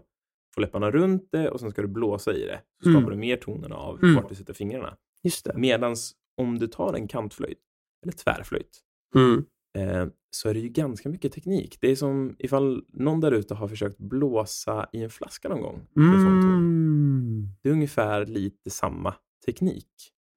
få 0.56 0.62
läpparna 0.62 0.92
runt 0.92 1.28
det 1.32 1.50
och 1.50 1.60
sen 1.60 1.72
ska 1.72 1.82
du 1.82 1.88
blåsa 1.88 2.34
i 2.34 2.46
det. 2.46 2.62
Så 2.84 2.90
skapar 2.90 2.98
Mm. 3.08 3.12
du 3.12 3.18
mer 3.18 3.38
tonerna 3.38 3.76
av 3.76 4.04
Mm. 4.04 4.16
vart 4.16 4.30
du 4.30 4.36
sätter 4.36 4.54
fingrarna. 4.54 4.98
Just 5.24 5.46
det. 5.46 5.58
Medans 5.58 6.14
om 6.38 6.60
du 6.60 6.68
tar 6.68 6.94
en 6.94 7.08
kantflöjt 7.08 7.60
eller 8.04 8.14
tvärflöjt 8.14 8.80
Mm. 9.16 9.46
eh, 9.78 10.08
så 10.30 10.50
är 10.50 10.54
det 10.54 10.60
ju 10.60 10.70
ganska 10.70 11.10
mycket 11.10 11.34
teknik. 11.34 11.78
Det 11.82 11.92
är 11.92 11.96
som 11.96 12.36
ifall 12.40 12.84
någon 12.88 13.20
där 13.20 13.32
ute 13.32 13.54
har 13.54 13.68
försökt 13.68 13.98
blåsa 13.98 14.90
i 14.94 15.04
en 15.04 15.10
flaska 15.10 15.50
någon 15.50 15.62
gång. 15.62 15.88
Mm. 15.98 17.48
Det 17.64 17.70
är 17.70 17.74
ungefär 17.74 18.26
lite 18.26 18.70
samma 18.70 19.14
teknik. 19.46 19.88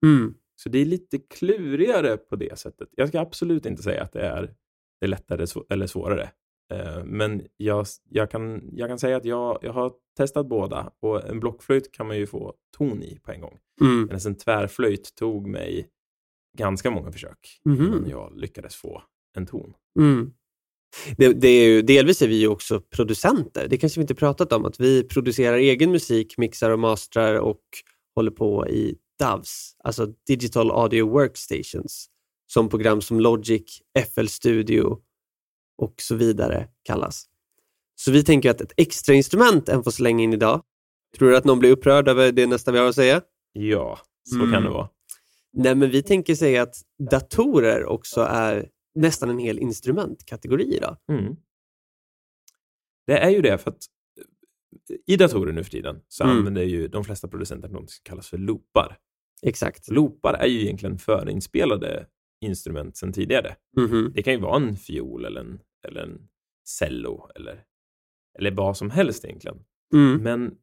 Mm. 0.07 0.35
Så 0.63 0.69
det 0.69 0.79
är 0.79 0.85
lite 0.85 1.19
klurigare 1.19 2.17
på 2.17 2.37
det 2.37 2.59
sättet. 2.59 2.89
Jag 2.97 3.09
ska 3.09 3.21
absolut 3.21 3.67
inte 3.67 3.83
säga 3.83 4.03
att 4.03 4.13
det 4.13 4.21
är, 4.21 4.43
det 5.01 5.07
är 5.07 5.09
lättare 5.09 5.47
eller 5.71 5.87
svårare. 5.87 6.31
Eh, 6.73 7.05
men 7.05 7.43
jag, 7.57 7.87
jag, 8.09 8.31
kan, 8.31 8.71
jag 8.73 8.89
kan 8.89 8.99
säga 8.99 9.17
att 9.17 9.25
jag, 9.25 9.59
jag 9.63 9.73
har 9.73 9.93
testat 10.17 10.47
båda 10.47 10.93
och 11.01 11.29
en 11.29 11.41
blockflöjt 11.41 11.93
kan 11.93 12.07
man 12.07 12.17
ju 12.19 12.27
få 12.27 12.55
ton 12.79 13.03
i 13.03 13.19
på 13.23 13.33
en 13.33 13.41
gång. 13.41 13.59
Mm. 13.81 14.03
Medan 14.03 14.21
en 14.27 14.35
tvärflöjt 14.35 15.15
tog 15.15 15.47
mig 15.47 15.89
ganska 16.59 16.91
många 16.91 17.13
försök 17.13 17.61
Mhm. 17.65 17.87
innan 17.87 18.09
jag 18.09 18.33
lyckades 18.37 18.77
få 18.77 19.03
en 19.37 19.47
ton. 19.47 19.75
Mm. 19.99 20.33
Det, 21.17 21.33
det 21.33 21.49
är 21.49 21.69
ju, 21.69 21.83
delvis 21.83 22.23
är 22.23 22.29
vi 22.29 22.41
ju 22.41 22.49
också 22.49 22.81
producenter. 22.81 23.67
Det 23.69 23.77
kanske 23.77 24.01
vi 24.01 24.03
inte 24.03 24.15
pratat 24.15 24.53
om, 24.53 24.65
att 24.65 24.81
vi 24.81 25.03
producerar 25.09 25.57
egen 25.57 25.91
musik, 25.91 26.39
mixar 26.39 26.71
och 26.71 26.79
mastrar 26.79 27.35
och 27.35 27.63
håller 28.15 28.31
på 28.31 28.69
i 28.69 28.97
DAWs, 29.21 29.77
alltså 29.85 30.07
Digital 30.27 30.71
Audio 30.71 31.09
Workstations, 31.09 32.07
som 32.47 32.69
program 32.69 33.01
som 33.01 33.21
Logic, 33.21 33.83
FL 34.15 34.27
Studio 34.27 34.99
och 35.79 35.95
så 35.99 36.15
vidare 36.15 36.69
kallas. 36.83 37.25
Så 37.95 38.13
vi 38.13 38.25
tänker 38.25 38.51
att 38.51 38.61
ett 38.61 38.73
extra 38.77 39.15
instrument 39.15 39.69
än 39.69 39.85
får 39.85 39.91
slänga 39.91 40.25
in 40.25 40.33
idag. 40.33 40.63
Tror 41.19 41.31
du 41.31 41.37
att 41.37 41.45
någon 41.45 41.59
blir 41.59 41.71
upprörd 41.71 42.09
över 42.09 42.33
det 42.33 42.47
nästa 42.47 42.73
vi 42.73 42.79
har 42.79 42.87
att 42.87 42.95
säga? 42.95 43.23
Ja, 43.53 43.99
så 44.31 44.37
Mm. 44.37 44.53
kan 44.53 44.63
det 44.63 44.71
vara. 44.71 44.89
Nej, 45.53 45.75
men 45.75 45.91
vi 45.91 46.03
tänker 46.03 46.35
säga 46.35 46.63
att 46.63 46.75
datorer 47.11 47.85
också 47.85 48.21
är 48.21 48.69
nästan 48.95 49.31
en 49.31 49.39
hel 49.39 49.59
instrumentkategori 49.59 50.77
idag. 50.77 50.97
Mm. 51.13 51.37
Det 53.07 53.19
är 53.19 53.31
ju 53.31 53.43
det 53.43 53.59
för 53.59 53.71
att 53.71 53.85
eh, 54.91 54.97
i 55.07 55.17
datorer 55.17 55.53
nu 55.53 55.65
för 55.65 55.71
tiden 55.71 56.01
så 56.09 56.25
Mm. 56.25 56.37
använder 56.37 56.63
ju 56.63 56.89
de 56.89 57.05
flesta 57.05 57.29
producenter 57.29 57.69
något 57.69 57.91
som 57.91 58.01
kallas 58.03 58.29
för 58.29 58.39
loopar. 58.39 58.99
Exakt. 59.43 59.91
Loopar 59.91 60.35
är 60.35 60.47
ju 60.47 60.61
egentligen 60.61 60.99
förinspelade 60.99 62.07
instrument 62.45 62.97
sedan 62.97 63.13
tidigare. 63.13 63.57
Mhm. 63.77 64.13
Det 64.15 64.23
kan 64.23 64.33
ju 64.33 64.41
vara 64.41 64.57
en 64.57 64.77
fiol 64.77 65.25
eller 65.25 65.41
en, 65.41 65.61
eller 65.89 66.03
en 66.03 66.29
cello 66.69 67.29
eller, 67.35 67.65
eller 68.39 68.51
vad 68.51 68.77
som 68.77 68.91
helst 68.91 69.25
egentligen. 69.25 69.59
Mm. 69.95 70.23
Men 70.23 70.55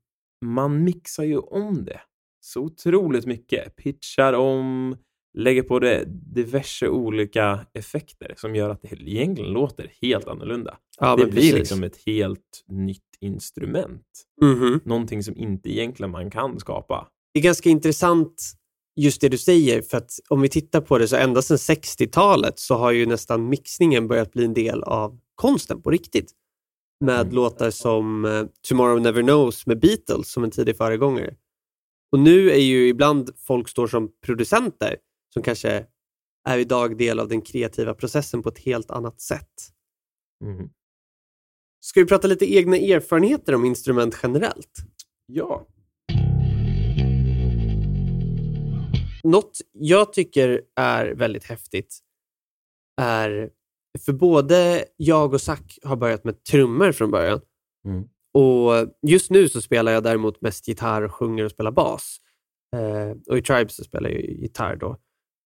man 0.46 0.84
mixar 0.84 1.24
ju 1.24 1.38
om 1.38 1.86
det 1.86 2.02
så 2.40 2.62
otroligt 2.62 3.26
mycket. 3.26 3.76
Pitchar 3.76 4.34
om, 4.34 4.98
lägger 5.38 5.64
på 5.64 5.80
det 5.80 6.04
diverse 6.36 6.88
olika 6.88 7.66
effekter 7.74 8.34
som 8.38 8.56
gör 8.56 8.70
att 8.70 8.82
det 8.82 8.92
egentligen 8.92 9.52
låter 9.52 9.92
helt 10.02 10.28
annorlunda. 10.28 10.78
Ja, 11.00 11.16
det 11.16 11.26
blir 11.26 11.34
precis. 11.34 11.54
liksom 11.54 11.84
ett 11.84 11.98
helt 12.06 12.64
nytt 12.68 13.04
instrument. 13.20 14.26
Mhm. 14.42 14.80
Någonting 14.86 15.24
som 15.24 15.38
inte 15.38 15.70
egentligen 15.70 16.12
man 16.12 16.32
kan 16.32 16.60
skapa. 16.60 17.08
Det 17.34 17.40
är 17.40 17.44
ganska 17.44 17.70
intressant 17.70 18.54
just 18.98 19.22
det 19.22 19.30
du 19.30 19.38
säger, 19.38 19.82
för 19.82 19.98
att 19.98 20.12
om 20.30 20.42
vi 20.42 20.50
tittar 20.50 20.82
på 20.82 20.98
det 20.98 21.08
så 21.08 21.16
ända 21.16 21.42
sedan 21.42 21.58
60-talet 21.58 22.60
så 22.60 22.76
har 22.76 22.92
ju 22.92 23.06
nästan 23.06 23.50
mixningen 23.50 24.08
börjat 24.08 24.32
bli 24.32 24.46
en 24.46 24.54
del 24.54 24.84
av 24.84 25.20
konsten 25.36 25.82
på 25.82 25.92
riktigt. 25.92 26.32
Med 27.00 27.22
Mm. 27.22 27.36
låtar 27.36 27.72
som 27.72 28.26
eh, 28.26 28.46
Tomorrow 28.70 29.02
Never 29.02 29.22
Knows 29.22 29.66
med 29.66 29.80
Beatles 29.80 30.32
som 30.32 30.44
en 30.44 30.52
tidig 30.52 30.78
föregångare. 30.78 31.36
Och 32.12 32.20
nu 32.20 32.52
är 32.52 32.60
ju 32.62 32.88
ibland 32.88 33.30
folk 33.38 33.70
står 33.70 33.88
som 33.88 34.12
producenter 34.26 34.98
som 35.34 35.44
kanske 35.44 35.86
är 36.50 36.58
idag 36.58 36.98
del 36.98 37.20
av 37.20 37.28
den 37.28 37.42
kreativa 37.42 37.94
processen 37.94 38.44
på 38.44 38.50
ett 38.50 38.60
helt 38.60 38.92
annat 38.92 39.22
sätt. 39.22 39.54
Mhm. 40.44 40.70
Ska 41.80 42.00
vi 42.00 42.06
prata 42.06 42.28
lite 42.28 42.54
egna 42.56 42.78
erfarenheter 42.78 43.56
om 43.56 43.66
instrument 43.66 44.18
generellt? 44.24 44.72
Ja. 45.26 45.68
Något 49.28 49.58
jag 49.72 50.14
tycker 50.14 50.62
är 50.76 51.06
väldigt 51.14 51.44
häftigt 51.44 52.00
är, 53.02 53.50
för 54.06 54.14
både 54.14 54.86
jag 54.98 55.34
och 55.34 55.42
Zack 55.42 55.80
har 55.84 55.96
börjat 55.96 56.24
med 56.24 56.44
trummor 56.44 56.92
från 56.92 57.12
början. 57.12 57.42
Mm. 57.86 58.04
Och 58.34 58.96
just 59.02 59.32
nu 59.32 59.50
så 59.50 59.62
spelar 59.62 59.92
jag 59.92 60.04
däremot 60.04 60.42
mest 60.42 60.68
gitarr, 60.68 61.08
sjunger 61.08 61.44
och 61.44 61.52
spelar 61.52 61.72
bas. 61.72 62.18
Eh, 62.76 63.18
och 63.30 63.38
i 63.38 63.42
Tribes 63.42 63.76
så 63.76 63.84
spelar 63.84 64.10
jag 64.10 64.22
gitarr 64.22 64.76
då. 64.76 64.98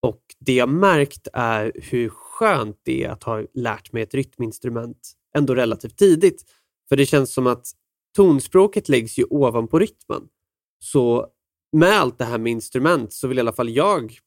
Och 0.02 0.22
det 0.40 0.54
jag 0.54 0.70
märkt 0.70 1.28
är 1.34 1.72
hur 1.76 2.10
skönt 2.10 2.80
det 2.84 3.04
är 3.04 3.10
att 3.10 3.24
ha 3.24 3.44
lärt 3.54 3.94
mig 3.94 4.04
ett 4.04 4.14
rytminstrument 4.14 5.12
ändå 5.38 5.56
relativt 5.56 5.98
tidigt. 5.98 6.44
För 6.90 6.96
det 6.96 7.06
känns 7.06 7.34
som 7.34 7.48
att 7.48 7.66
tonspråket 8.16 8.90
läggs 8.90 9.20
ju 9.20 9.24
ovanpå 9.30 9.80
rytmen. 9.80 10.28
Så 10.84 11.28
med 11.72 11.90
allt 11.92 12.18
det 12.18 12.26
här 12.26 12.38
med 12.38 12.52
instrument 12.52 13.14
så 13.14 13.28
vill 13.28 13.38
i 13.38 13.42
alla 13.42 13.54
fall 13.54 13.70
jag 13.70 14.18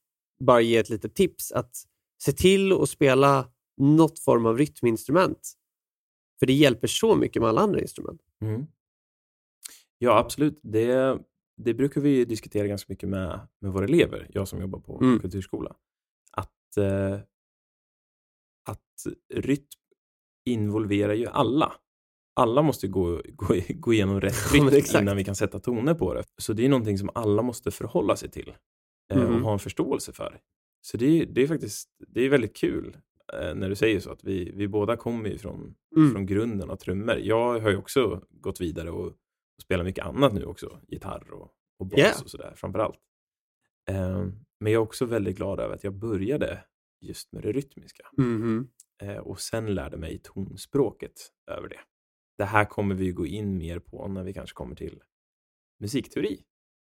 bara 0.41 0.61
ge 0.61 0.77
ett 0.77 0.89
litet 0.91 1.15
tips 1.15 1.53
att 1.53 1.77
se 2.23 2.33
till 2.33 2.73
att 2.73 2.89
spela 2.89 3.51
något 3.77 4.19
form 4.19 4.47
av 4.47 4.59
rytminstrument. 4.59 5.53
För 6.39 6.47
det 6.47 6.53
hjälper 6.53 6.87
så 6.89 7.15
mycket 7.17 7.43
med 7.43 7.49
alla 7.49 7.61
andra 7.61 7.81
instrument. 7.81 8.21
Mm. 8.43 8.67
Ja, 9.99 10.19
absolut. 10.19 10.61
Det, 10.63 11.19
det 11.57 11.75
brukar 11.75 12.01
vi 12.01 12.25
diskutera 12.25 12.67
ganska 12.67 12.93
mycket 12.93 13.09
med, 13.09 13.49
med 13.61 13.73
våra 13.73 13.85
elever, 13.85 14.31
jag 14.33 14.49
som 14.49 14.61
jobbar 14.61 14.81
på 14.81 14.99
Mm. 15.03 15.19
kulturskola. 15.21 15.77
Att, 16.33 16.77
eh, 16.77 17.15
att 18.65 19.07
rytm 19.35 19.67
involverar 20.45 21.13
ju 21.15 21.27
alla. 21.27 21.73
Alla 22.37 22.63
måste 22.63 22.89
gå, 22.89 23.23
gå, 23.29 23.55
gå 23.69 23.93
igenom 23.93 24.21
rätt 24.21 24.35
Ja, 24.53 24.59
rytm 24.61 24.69
exakt. 24.69 25.03
innan 25.03 25.17
vi 25.17 25.25
kan 25.25 25.35
sätta 25.37 25.61
toner 25.61 25.95
på 25.95 26.15
det. 26.15 26.25
Så 26.39 26.53
det 26.53 26.65
är 26.65 26.69
någonting 26.69 26.99
som 26.99 27.11
alla 27.15 27.43
måste 27.43 27.71
förhålla 27.71 28.17
sig 28.17 28.31
till 28.31 28.55
eh, 29.13 29.23
och 29.25 29.31
Mhm. 29.33 29.43
ha 29.43 29.53
en 29.53 29.59
förståelse 29.59 30.13
för. 30.13 30.41
Så 30.81 30.97
det 30.97 31.21
är, 31.21 31.27
det 31.27 31.43
är 31.43 31.47
faktiskt 31.47 31.89
det 32.09 32.21
är 32.25 32.29
väldigt 32.29 32.57
kul 32.57 32.97
eh, 33.33 33.55
när 33.55 33.69
du 33.69 33.75
säger 33.77 34.01
så 34.01 34.11
att 34.11 34.25
vi, 34.25 34.53
vi 34.55 34.69
båda 34.69 34.97
kommer 34.97 35.29
ju 35.31 35.39
från, 35.39 35.75
Mm. 35.97 36.13
från 36.13 36.27
grunden 36.27 36.71
av 36.71 36.77
trummor. 36.77 37.17
Jag 37.17 37.61
har 37.61 37.71
ju 37.71 37.77
också 37.77 38.23
gått 38.31 38.61
vidare 38.61 38.91
och, 38.91 39.07
och 39.07 39.63
spelar 39.63 39.85
mycket 39.85 40.05
annat 40.05 40.33
nu 40.33 40.45
också. 40.45 40.81
Gitarr 40.89 41.31
och, 41.33 41.51
och 41.79 41.87
bas 41.87 41.99
Yeah. 41.99 42.23
och 42.23 42.31
sådär 42.31 42.53
framför 42.57 42.79
allt. 42.79 42.99
Eh, 43.91 44.27
men 44.61 44.73
jag 44.73 44.81
är 44.81 44.85
också 44.85 45.05
väldigt 45.07 45.37
glad 45.37 45.61
över 45.61 45.75
att 45.75 45.85
jag 45.85 45.95
började 45.95 46.65
just 47.01 47.33
med 47.33 47.43
det 47.43 47.53
rytmiska 47.53 48.07
Mhm. 48.17 48.69
eh, 49.03 49.17
och 49.17 49.41
sen 49.41 49.75
lärde 49.75 49.97
mig 49.97 50.21
tonspråket 50.23 51.13
över 51.51 51.69
det. 51.69 51.81
Det 52.39 52.45
här 52.45 52.65
kommer 52.65 52.95
vi 52.95 53.11
gå 53.13 53.27
in 53.27 53.59
mer 53.59 53.79
på 53.79 54.09
när 54.09 54.25
vi 54.25 54.33
kanske 54.33 54.55
kommer 54.55 54.75
till 54.75 55.01
musikteori 55.81 56.41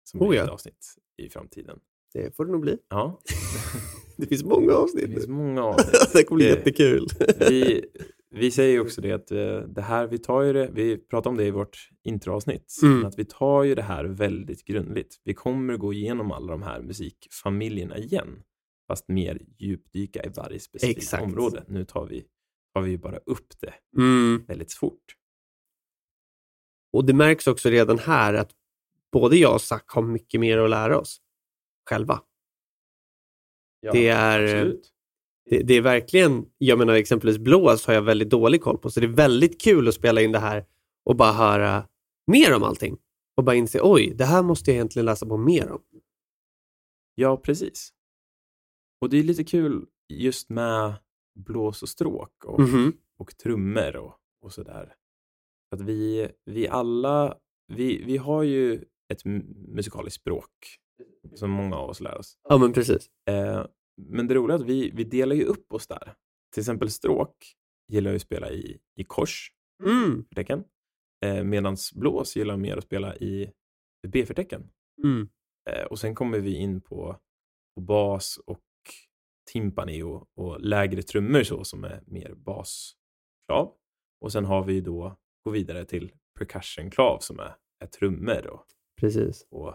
som 0.04 0.22
Oh 0.22 0.30
blir 0.30 0.38
ja. 0.40 0.44
ett 0.46 0.50
avsnitt 0.50 0.86
i 1.18 1.30
framtiden. 1.30 1.80
Det 2.14 2.36
får 2.36 2.46
det 2.46 2.52
nog 2.52 2.62
bli. 2.62 2.78
Ja, 2.90 3.22
Det 4.18 4.26
finns 4.28 4.44
många 4.44 4.68
det 4.68 4.76
avsnitt. 4.78 5.06
finns 5.14 5.28
många 5.28 5.64
avsnitt. 5.64 6.14
det 6.14 6.24
kommer 6.28 6.38
bli 6.40 6.46
Det- 6.46 6.56
jättekul. 6.56 7.08
vi, 7.50 7.86
vi 8.30 8.52
säger 8.52 8.80
också 8.80 9.02
det 9.02 9.12
att 9.12 9.32
eh, 9.32 9.60
det 9.60 9.82
här, 9.82 10.08
vi 10.08 10.18
tar 10.18 10.42
ju 10.42 10.54
det, 10.54 10.70
vi 10.74 10.98
pratar 10.98 11.30
om 11.30 11.38
det 11.38 11.46
i 11.46 11.52
vårt 11.52 11.90
introavsnitt, 12.04 12.74
Mm. 12.84 13.06
att 13.06 13.20
vi 13.20 13.26
tar 13.26 13.64
ju 13.64 13.76
det 13.76 13.82
här 13.82 14.06
väldigt 14.06 14.66
grundligt. 14.66 15.22
Vi 15.24 15.34
kommer 15.34 15.78
gå 15.78 15.94
igenom 15.94 16.32
alla 16.32 16.52
de 16.52 16.62
här 16.62 16.82
musikfamiljerna 16.82 17.98
igen, 17.98 18.44
fast 18.88 19.08
mer 19.08 19.42
djupdyka 19.58 20.24
i 20.24 20.30
varje 20.36 20.60
specifikt 20.60 21.14
område. 21.14 21.64
Nu 21.68 21.86
tar 21.86 22.06
vi, 22.06 22.26
tar 22.74 22.82
vi 22.82 22.92
ju 22.92 22.98
bara 22.98 23.18
upp 23.18 23.48
det 23.62 23.74
Mm. 23.98 24.46
väldigt 24.48 24.74
fort. 24.74 25.07
Och 26.94 27.06
det 27.06 27.14
märks 27.14 27.48
också 27.48 27.70
redan 27.70 28.00
här 28.00 28.34
att 28.34 28.52
både 29.12 29.38
jag 29.38 29.54
och 29.54 29.62
Zack 29.62 29.90
har 29.92 30.02
mycket 30.02 30.40
mer 30.40 30.58
att 30.58 30.70
lära 30.70 31.00
oss 31.00 31.22
själva. 31.90 32.22
Ja, 33.80 33.92
det, 33.92 34.08
är, 34.08 34.44
absolut. 34.44 34.94
det, 35.50 35.64
det 35.64 35.74
är 35.74 35.82
verkligen, 35.82 36.46
jag 36.58 36.80
menar 36.80 36.94
exempelvis 36.94 37.38
blås 37.38 37.86
har 37.86 37.94
jag 37.94 38.02
väldigt 38.02 38.30
dålig 38.30 38.62
koll 38.62 38.78
på, 38.78 38.90
så 38.90 39.00
det 39.00 39.06
är 39.06 39.12
väldigt 39.12 39.62
kul 39.62 39.88
att 39.88 39.94
spela 39.94 40.22
in 40.22 40.32
det 40.32 40.40
här 40.40 40.66
och 41.06 41.16
bara 41.16 41.32
höra 41.32 41.88
mer 42.32 42.56
om 42.56 42.64
allting. 42.64 42.98
Och 43.38 43.44
bara 43.44 43.56
inse, 43.56 43.80
oj, 43.84 44.14
det 44.16 44.26
här 44.26 44.44
måste 44.44 44.72
jag 44.72 44.76
egentligen 44.76 45.06
läsa 45.06 45.26
på 45.26 45.38
mer 45.38 45.72
om. 45.72 45.82
Ja, 47.16 47.38
precis. 47.38 47.90
Och 49.02 49.10
det 49.10 49.18
är 49.18 49.24
lite 49.24 49.44
kul 49.44 49.86
just 50.10 50.50
med 50.50 50.94
blås 51.36 51.84
och 51.84 51.90
stråk 51.90 52.46
och, 52.46 52.60
Mhm. 52.60 52.94
och 53.18 53.38
trummor 53.38 53.96
och, 53.96 54.14
och 54.42 54.54
sådär. 54.54 54.94
Att 55.76 55.82
vi, 55.82 56.30
vi 56.46 56.68
alla, 56.68 57.38
vi, 57.74 58.04
vi 58.04 58.18
har 58.18 58.44
ju 58.44 58.74
ett 59.14 59.24
mu- 59.26 59.70
musikaliskt 59.76 60.22
språk 60.22 60.52
som 61.36 61.52
många 61.52 61.76
av 61.76 61.90
oss 61.90 62.00
lär 62.02 62.18
oss. 62.18 62.38
Ja, 62.50 62.58
men 62.58 62.74
precis. 62.74 63.10
Eh, 63.30 63.66
men 64.02 64.28
det 64.28 64.34
roliga 64.36 64.56
är 64.58 64.60
att 64.62 64.68
vi, 64.70 64.92
vi 64.92 65.04
delar 65.04 65.36
ju 65.36 65.44
upp 65.44 65.74
oss 65.74 65.88
där. 65.88 66.14
Till 66.54 66.62
exempel 66.62 66.90
stråk 66.92 67.36
gillar 67.92 68.12
jag 68.12 68.16
att 68.16 68.22
spela 68.22 68.52
i, 68.52 68.80
i 68.96 69.04
kors, 69.04 69.52
Mm. 69.84 70.26
förtecken. 70.26 70.64
Eh, 71.26 71.44
Medan 71.44 71.78
blås 71.96 72.36
gillar 72.36 72.54
jag 72.54 72.60
mer 72.60 72.78
att 72.78 72.84
spela 72.84 73.16
i 73.16 73.52
B-förtecken. 74.08 74.70
Mm. 75.04 75.30
Eh, 75.70 75.84
och 75.86 76.00
sen 76.00 76.16
kommer 76.16 76.40
vi 76.40 76.56
in 76.56 76.82
på, 76.82 77.20
på 77.76 77.82
bas 77.82 78.38
och 78.46 78.64
timpani 79.52 80.04
och, 80.04 80.28
och 80.36 80.62
lägre 80.62 81.02
trummor 81.02 81.44
så 81.44 81.64
som 81.64 81.84
är 81.84 82.04
mer 82.06 82.34
basklav. 82.34 83.74
Och 84.22 84.32
sen 84.32 84.46
har 84.46 84.64
vi 84.64 84.82
då, 84.82 85.18
gå 85.48 85.52
vidare 85.52 85.86
till 85.86 86.12
percussionklav 86.40 87.20
som 87.20 87.40
är, 87.40 87.56
är 87.84 87.88
trummor 87.88 88.48
och, 88.48 88.66
Precis. 89.00 89.46
och, 89.52 89.74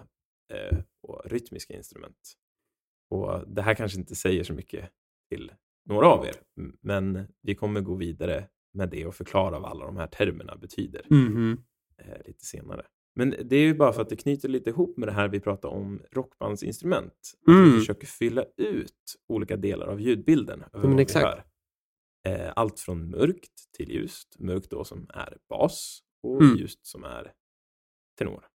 eh, 0.53 0.79
och 1.03 1.23
rytmiska 1.25 1.75
instrument. 1.75 2.33
Och 3.11 3.49
det 3.49 3.63
här 3.63 3.75
kanske 3.75 3.99
inte 3.99 4.15
säger 4.15 4.45
så 4.45 4.53
mycket 4.53 4.91
till 5.31 5.53
några 5.89 6.07
av 6.09 6.27
er, 6.27 6.35
men 6.81 7.27
vi 7.43 7.55
kommer 7.55 7.81
gå 7.81 7.95
vidare 7.95 8.49
med 8.75 8.89
det 8.89 9.07
och 9.07 9.15
förklara 9.15 9.59
vad 9.61 9.71
alla 9.71 9.85
de 9.87 9.97
här 9.97 10.07
termerna 10.07 10.57
betyder 10.57 11.07
Mhm. 11.11 11.63
eh, 11.99 12.27
lite 12.27 12.45
senare. 12.45 12.87
Men 13.15 13.35
det 13.45 13.57
är 13.57 13.61
ju 13.61 13.75
bara 13.75 13.93
för 13.93 14.03
att 14.03 14.09
det 14.09 14.17
knyter 14.17 14.49
lite 14.49 14.71
ihop 14.71 14.97
med 14.97 15.09
det 15.09 15.13
här 15.13 15.29
vi 15.29 15.41
pratar 15.41 15.69
om 15.69 16.03
rockbandsinstrument. 16.11 17.13
Att 17.47 17.49
Mm. 17.55 17.65
vi 17.73 17.79
försöker 17.79 18.07
fylla 18.07 18.45
ut 18.57 19.15
olika 19.29 19.57
delar 19.57 19.87
av 19.87 20.01
ljudbilden. 20.01 20.61
över 20.61 20.69
men 20.73 20.91
vad 20.91 20.97
vi 20.97 21.03
exakt. 21.03 21.25
hör. 21.27 21.45
Eh, 22.25 22.53
allt 22.57 22.81
från 22.81 23.11
mörkt 23.11 23.73
till 23.73 23.91
ljust. 23.91 24.37
Mörkt 24.39 24.71
då 24.71 24.85
som 24.85 25.07
är 25.15 25.39
bas 25.49 26.03
och 26.23 26.43
Mm. 26.43 26.57
ljust 26.57 26.87
som 26.87 27.05
är 27.05 27.33
tenor 28.19 28.47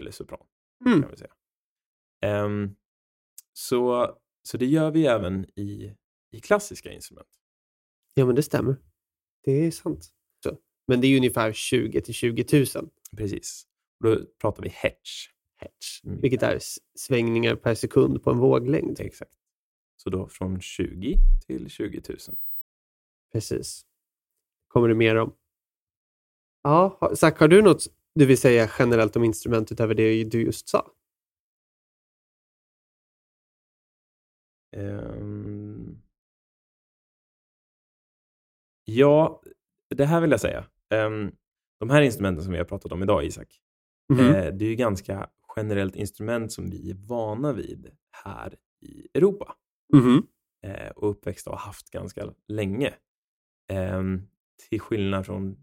eller 0.00 0.10
sopran 0.10 0.46
Mm. 0.86 1.02
kan 1.02 1.10
vi 1.10 1.16
säga. 1.16 1.34
Ehm, 2.20 2.76
så, 3.52 4.14
så 4.42 4.56
det 4.56 4.66
gör 4.66 4.90
vi 4.90 5.06
även 5.06 5.46
i, 5.60 5.96
i 6.30 6.40
klassiska 6.40 6.92
instrument. 6.92 7.28
Ja, 8.14 8.26
men 8.26 8.34
det 8.34 8.42
stämmer. 8.42 8.76
Det 9.44 9.52
är 9.52 9.70
sant. 9.70 10.08
Så. 10.44 10.58
Men 10.86 11.00
det 11.00 11.06
är 11.06 11.16
ungefär 11.16 11.52
20 11.52 12.00
till 12.00 12.14
20 12.14 12.66
000 12.76 12.90
Precis. 13.16 13.66
Då 14.04 14.26
pratar 14.40 14.62
vi 14.62 14.68
hertz. 14.68 15.26
hertz, 15.56 16.04
Mm. 16.04 16.20
vilket 16.20 16.42
är 16.42 16.58
svängningar 16.98 17.56
per 17.56 17.74
sekund 17.74 18.22
på 18.22 18.30
en 18.30 18.38
våglängd. 18.38 19.00
Exakt. 19.00 19.32
Så 19.96 20.10
då 20.10 20.28
från 20.28 20.60
20 20.60 21.16
till 21.46 21.68
20 21.70 22.02
000. 22.08 22.18
Precis. 23.34 23.86
Kommer 24.68 24.88
det 24.88 24.94
mer 24.94 25.16
om. 25.16 25.34
Ja, 26.62 27.12
Zack, 27.16 27.38
har 27.40 27.48
du 27.48 27.62
något 27.62 27.86
du 28.14 28.26
vill 28.26 28.38
säga 28.38 28.70
generellt 28.78 29.16
om 29.16 29.24
instrument 29.24 29.72
utöver 29.72 29.94
det 29.94 30.24
du 30.24 30.42
just 30.42 30.68
sa? 30.68 30.90
Ehm, 34.72 36.02
Ja, 38.86 39.42
det 39.94 40.04
här 40.04 40.20
vill 40.20 40.30
jag 40.30 40.40
säga. 40.40 40.66
Um, 40.94 41.32
de 41.80 41.90
här 41.90 42.02
instrumenten 42.02 42.44
som 42.44 42.52
vi 42.52 42.58
har 42.58 42.64
pratat 42.64 42.92
om 42.92 43.02
idag, 43.02 43.24
Isak, 43.24 43.60
Mhm. 44.12 44.20
eh, 44.20 44.54
det 44.54 44.64
är 44.64 44.68
ju 44.68 44.74
ganska 44.74 45.30
generellt 45.56 45.96
instrument 45.96 46.52
som 46.52 46.70
vi 46.70 46.90
är 46.90 46.94
vana 46.94 47.52
vid 47.52 47.90
här 48.24 48.56
i 48.80 49.08
Europa 49.14 49.56
Mhm. 49.92 50.26
eh, 50.62 50.90
och 50.90 51.10
uppväxta 51.10 51.50
och 51.50 51.58
haft 51.58 51.90
ganska 51.90 52.34
länge. 52.48 52.94
Ehm, 53.68 54.22
till 54.68 54.80
skillnad 54.80 55.26
från 55.26 55.56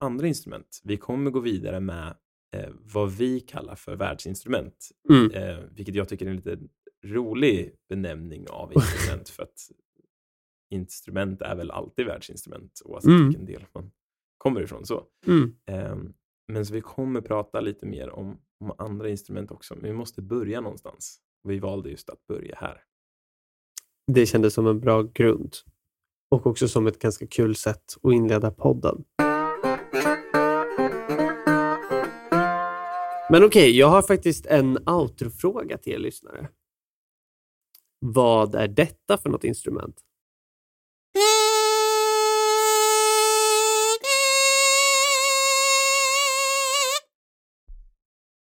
andra 0.00 0.26
instrument. 0.26 0.80
Vi 0.84 0.96
kommer 0.96 1.30
gå 1.30 1.40
vidare 1.40 1.80
med 1.80 2.16
eh, 2.56 2.70
vad 2.94 3.12
vi 3.12 3.40
kallar 3.40 3.74
för 3.74 3.96
världsinstrument, 3.96 4.88
Mm. 5.10 5.30
eh, 5.30 5.58
vilket 5.70 5.94
jag 5.94 6.08
tycker 6.08 6.26
är 6.26 6.30
en 6.30 6.36
lite 6.36 6.58
rolig 7.04 7.74
benämning 7.88 8.48
av 8.48 8.72
instrument 8.72 9.28
för 9.36 9.42
att 9.42 9.70
instrument 10.70 11.42
är 11.42 11.56
väl 11.56 11.70
alltid 11.70 12.06
världsinstrument 12.06 12.82
oavsett 12.84 13.08
Mm. 13.10 13.26
vilken 13.26 13.46
del 13.46 13.66
man 13.74 13.90
kommer 14.38 14.60
ifrån. 14.62 14.86
Så. 14.86 15.04
Mm. 15.26 15.56
Ehm, 15.66 16.14
men 16.48 16.66
så 16.66 16.74
vi 16.74 16.80
kommer 16.80 17.20
prata 17.20 17.60
lite 17.60 17.86
mer 17.86 18.10
om, 18.10 18.38
om 18.60 18.72
andra 18.78 19.08
instrument 19.08 19.50
också, 19.50 19.74
men 19.74 19.84
vi 19.84 19.92
måste 19.92 20.22
börja 20.22 20.60
någonstans. 20.60 21.20
Vi 21.42 21.58
valde 21.58 21.90
just 21.90 22.10
att 22.10 22.26
börja 22.26 22.56
här. 22.56 22.82
Det 24.12 24.26
kändes 24.26 24.54
som 24.54 24.66
en 24.66 24.80
bra 24.80 25.02
grund. 25.02 25.54
Och 26.28 26.46
också 26.46 26.68
som 26.68 26.86
ett 26.86 26.98
ganska 26.98 27.26
kul 27.26 27.56
sätt 27.56 27.96
att 28.02 28.12
inleda 28.12 28.50
podden. 28.50 29.04
Men 33.30 33.44
okej, 33.44 33.78
jag 33.78 33.88
har 33.88 34.02
faktiskt 34.02 34.46
en 34.46 34.88
outrofråga 34.88 35.78
till 35.78 35.92
er 35.92 35.98
lyssnare. 35.98 36.48
Vad 37.98 38.54
är 38.54 38.68
detta 38.68 39.18
för 39.18 39.30
något 39.30 39.44
instrument? 39.44 40.00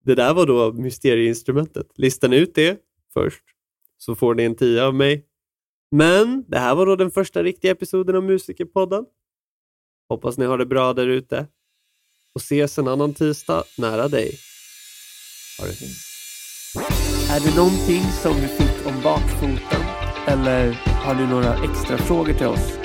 Det 0.04 0.14
där 0.14 0.34
var 0.34 0.46
då 0.46 0.72
mysterieinstrumentet. 0.72 1.86
Listar 1.94 2.28
ni 2.28 2.36
ut 2.36 2.54
det 2.54 2.80
först 3.14 3.44
så 3.98 4.14
får 4.14 4.34
ni 4.34 4.42
en 4.42 4.54
tia 4.54 4.86
av 4.86 4.94
mig. 4.94 5.26
Men 5.96 6.44
det 6.48 6.58
här 6.58 6.74
var 6.74 6.86
då 6.86 6.96
den 6.96 7.10
första 7.10 7.42
riktiga 7.42 7.70
episoden 7.70 8.16
av 8.16 8.22
Musikerpodden. 8.22 9.04
Hoppas 10.08 10.38
ni 10.38 10.44
har 10.44 10.58
det 10.58 10.66
bra 10.66 10.92
där 10.92 11.06
ute. 11.06 11.46
Och 12.34 12.40
ses 12.40 12.78
en 12.78 12.88
annan 12.88 13.14
tisdag 13.14 13.64
nära 13.78 14.08
dig. 14.08 14.38
Ha 15.60 15.66
det 15.66 15.72
fint. 15.72 15.96
Är 17.30 17.40
det 17.40 17.56
någonting 17.56 18.02
som 18.22 18.34
du 18.34 18.48
fick 18.48 18.86
om 18.86 19.02
bakfoten 19.02 19.82
eller 20.26 20.72
har 21.04 21.14
du 21.14 21.26
några 21.26 21.64
extra 21.64 21.98
frågor 21.98 22.32
till 22.32 22.46
oss 22.46 22.78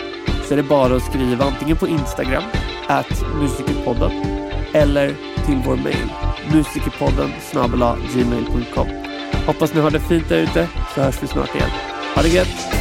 så 0.48 0.54
är 0.54 0.58
det 0.58 0.64
bara 0.64 0.96
att 0.96 1.06
skriva 1.06 1.46
antingen 1.46 1.78
på 1.78 1.88
Instagram, 1.88 2.44
at 2.88 3.24
musikerpodden 3.36 4.12
eller 4.74 5.08
till 5.46 5.62
vår 5.66 5.76
mail, 5.76 6.10
musikerpodden 6.54 7.30
snabel-a 7.42 7.98
gmail.com. 8.14 8.88
Hoppas 9.46 9.74
ni 9.74 9.82
har 9.82 9.92
det 9.92 10.00
fint 10.00 10.30
där 10.30 10.44
ute 10.44 10.70
så 10.96 11.02
hörs 11.02 11.24
vi 11.24 11.28
snart 11.28 11.56
igen. 11.56 11.70
Ha 12.16 12.22
det 12.22 12.30
gött! 12.30 12.79